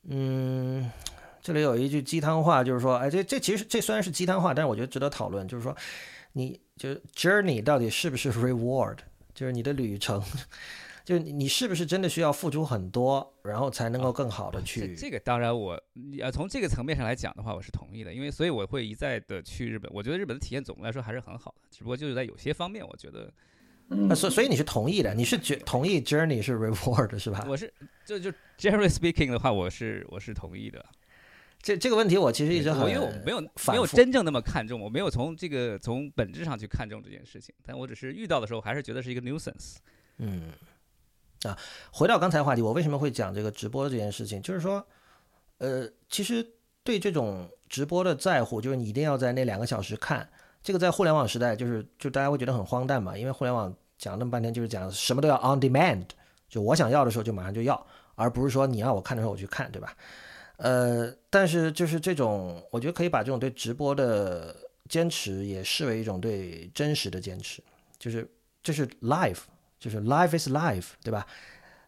[0.03, 0.89] 嗯，
[1.41, 5.75] 这里有一句鸡汤话，就是说，哎，这这其实这虽然是鸡汤话，但是我觉得值得讨论，就是说，
[6.33, 8.97] 你就是 journey 到底是不是 reward，
[9.33, 10.23] 就是你的旅程，
[11.09, 15.71] 就是你你是不是真的需要付出很多，然后才能够更好的这去这个当然我
[16.21, 19.91] 呃从这个层面上来讲的话，我是同意的，因为所以我会一再的去日本。
[19.91, 23.33] 我觉得日本的体验总的来说还是很好的，只不过就是在有些方面，我觉得
[23.89, 27.43] 嗯那所所以你是同意的，你是觉同意 journey 是 reward 是吧？
[27.49, 27.73] 我是
[28.05, 28.29] 就就
[28.59, 30.85] generally speaking 的话，我是我是同意的。
[31.59, 39.77] 这这个问题我其实一直很我因为我没有没有真正那么看重，我没有从这个从本质上去看重这件事情，但我只是遇到的时候还是觉得是一个 nuisance。
[40.21, 40.51] 嗯，
[41.43, 41.57] 啊，
[41.91, 44.41] 回到刚才话题，我为什么会讲这个直播这件事情？
[44.41, 44.85] 就是说，
[45.59, 46.45] 呃，其实
[46.83, 50.27] 对这种直播的在乎，就是你一定要在那两个小时看。
[50.61, 56.05] 这个在互联网时代，就是就大家会觉得很荒诞嘛，因为互联网讲那么半天，就是讲什么都要 on demand，
[56.49, 59.95] 就我想要的时候就马上就要，而不是说你让我看的时候我去看，对吧？
[60.57, 64.53] 呃，但是就是这种，我觉得可以把这种对直播的
[64.89, 67.63] 坚持也视为一种对真实的坚持，
[67.97, 68.29] 就是
[68.61, 69.43] 这是 life，
[69.79, 71.25] 就是 life is life，对吧？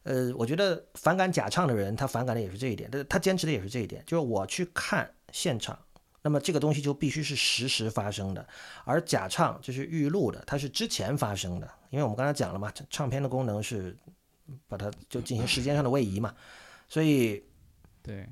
[0.03, 5.77] 呃，我觉得反感假唱的人，他反感的也是这一点，他他坚持的也是这一点，就是我去看现场，
[6.23, 8.43] 那么这个东西就必须是实时发生的，
[8.83, 13.95] 而假唱就是预录的，它是之前发生的，因为我们刚才讲了嘛，唱唱片的功能是
[14.67, 16.33] 把它就进行时间上的位移嘛，
[16.89, 17.43] 所以
[18.01, 18.27] 对，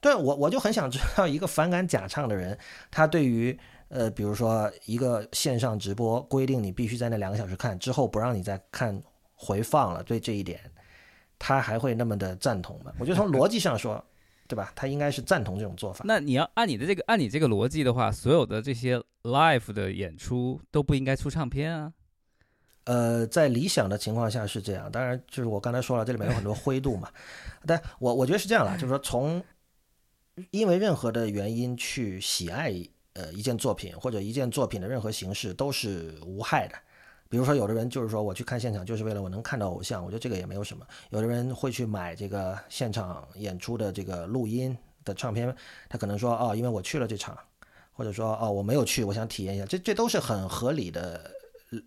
[0.00, 2.58] 对我我就很想知道一个反感假唱的人，
[2.90, 3.56] 他对于
[3.88, 9.00] 呃，比如说一个线上直播规定你必须在那两个小时看之后不让你再看
[9.34, 10.60] 回放了，对这一点，
[11.38, 12.92] 他还会那么的赞同吗？
[12.98, 14.04] 我觉得从逻辑上说，
[14.48, 14.72] 对吧？
[14.74, 16.04] 他应该是赞同这种做法。
[16.06, 21.92] 那你要按你的这个按你这个逻辑的话，所有的这些 live 的演出都不应该出唱片啊。
[22.84, 27.08] 呃，在理想的情况下是这样，当然就是我刚才说了，这里面有很多灰度嘛。
[27.66, 29.42] 但我我觉得是这样了，就是说从
[30.50, 32.72] 因为任何的原因去喜爱
[33.16, 36.76] 呃一件作品或者一件作品的任何形式都是无害的。
[37.28, 40.86] 比如说，有的人就是说我去看现场就是为了我能看到偶像，我觉得这个也没有什么。
[41.10, 45.52] 有的人会去买这个现场演出的这个录音的唱片，
[45.88, 47.36] 他可能说哦，因为我去了这场，
[47.92, 51.28] 或者说哦我没有去，我想体验一下，这这都是很合理的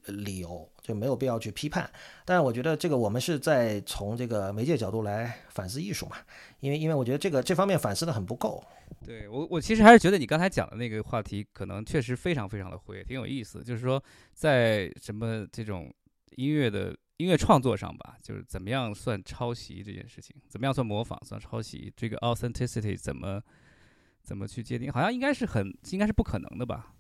[0.06, 1.90] 理由，就没有必要去批判。
[2.26, 6.18] 但是我觉得这个我们是在从这个媒介角度来反思艺术嘛，
[6.60, 8.64] 因为因为我觉得这个这方面反思的很不够。
[9.06, 13.64] 对我，我其实还是觉得你刚才讲的那个话题，可能确实非常非常的灰，挺有意思。
[13.64, 14.04] 就是说，
[14.34, 15.94] 在什么这种
[16.36, 23.42] 音乐的音乐创作上吧，就是怎么样算抄袭这件事情，怎么样算模仿，算抄袭，这个 authenticity 怎么
[24.24, 26.94] 怎么去界定，好像应该是很应该是不可能的吧？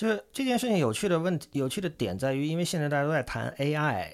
[0.00, 4.10] 就是这件事情有趣的问题，有趣的点在于，因为现在大家都在谈 AI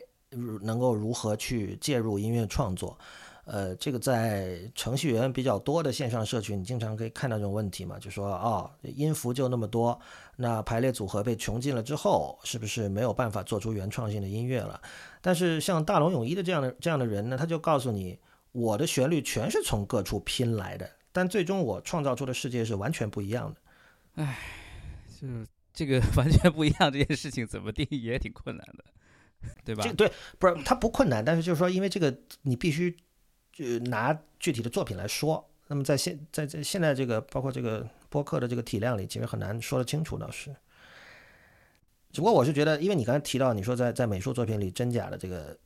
[0.63, 2.99] 能够如何去介入音乐创作。
[3.45, 9.97] 呃，这个在程序员比较多的线上社群，你经常可以看到这种问题嘛，就说哦，音符就那么多，
[10.35, 14.83] 那排列组合被穷尽了之后，是不是没有办法做出原创性的音乐了？
[15.23, 18.19] 但是像大龙泳衣的这样的这样的人呢，他就告诉你，
[18.51, 24.27] 我的旋律全是从各处拼来的，但最终我创造出的世界是完全不一样的。
[25.21, 25.47] 就是
[25.77, 28.85] 这个 完全不一样这件事情，怎么定义也挺困难的，
[29.63, 29.93] 对吧这？
[29.93, 32.13] 对不是它不困难，但是就是说，因为这个
[32.43, 32.97] 你必须
[33.53, 35.49] 就拿具体的作品来说。
[35.69, 40.55] 那么在现在在现在这个包括这个播客的这个体量里，其实很难说得清楚，倒是。
[42.13, 45.59] 只不过我是觉得，因为你刚才提到你说在在美术作品里真假的这个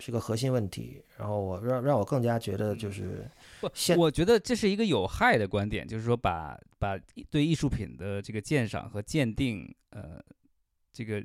[0.00, 3.30] 是个核心问题，然后我让让我更加觉得就是
[3.68, 6.98] 不，我觉得这是一个有害的观点，就是说把把
[7.30, 10.20] 对艺术品的这个鉴赏和鉴定，呃，
[10.92, 11.24] 这个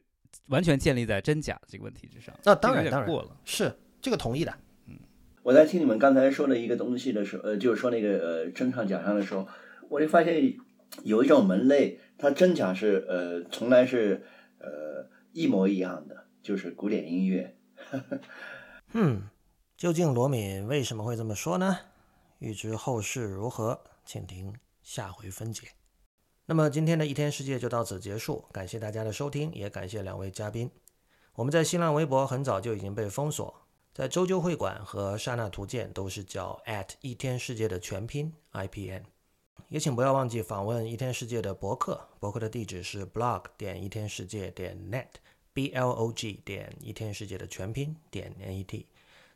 [0.49, 2.33] 完全建立在真假这个问题之上。
[2.43, 3.35] 那当然当然过了。
[3.43, 4.53] 是这个同意的。
[4.85, 4.99] 嗯
[5.43, 9.47] 我在听你们刚才说的一个东西的时候，呃，就是说那个呃真唱假唱的时候，
[9.89, 10.53] 我就发现
[11.03, 14.25] 有一种门类，它真假是呃从来是
[14.59, 17.55] 呃一模一样的，就是古典音乐。
[18.91, 19.29] 嗯，
[19.77, 21.77] 究竟罗敏为什么会这么说呢？
[22.39, 25.69] 欲知后事如何，请听下回分解。
[26.45, 30.71] 那么今天的一天世界就到此结束，感谢大家的收听，也感谢两位嘉宾。
[31.33, 33.53] 我们在新浪微博很早就已经被封锁，
[33.93, 39.03] 在周究会馆和刹那图鉴都是叫 at 一天世界的全拼 IPN。
[39.69, 48.87] 也请不要忘记访问一天世界的博客，博客的地址是 blog 点一天世界点 net，b l o g 点一天世界的全拼点 n e t。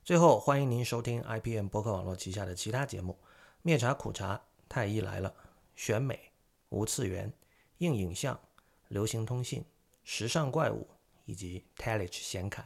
[0.03, 3.19] 最后，欢迎您收听 IPM 博客网络旗下的其他节目：
[3.61, 5.31] 灭茶苦茶、太医来了、
[5.75, 6.31] 选美、
[6.69, 7.31] 无次元、
[7.77, 8.39] 硬影像、
[8.87, 9.63] 流行通信、
[10.03, 10.87] 时尚怪物
[11.25, 12.65] 以及 t e l l i g e 显卡。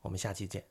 [0.00, 0.69] 我们下期见。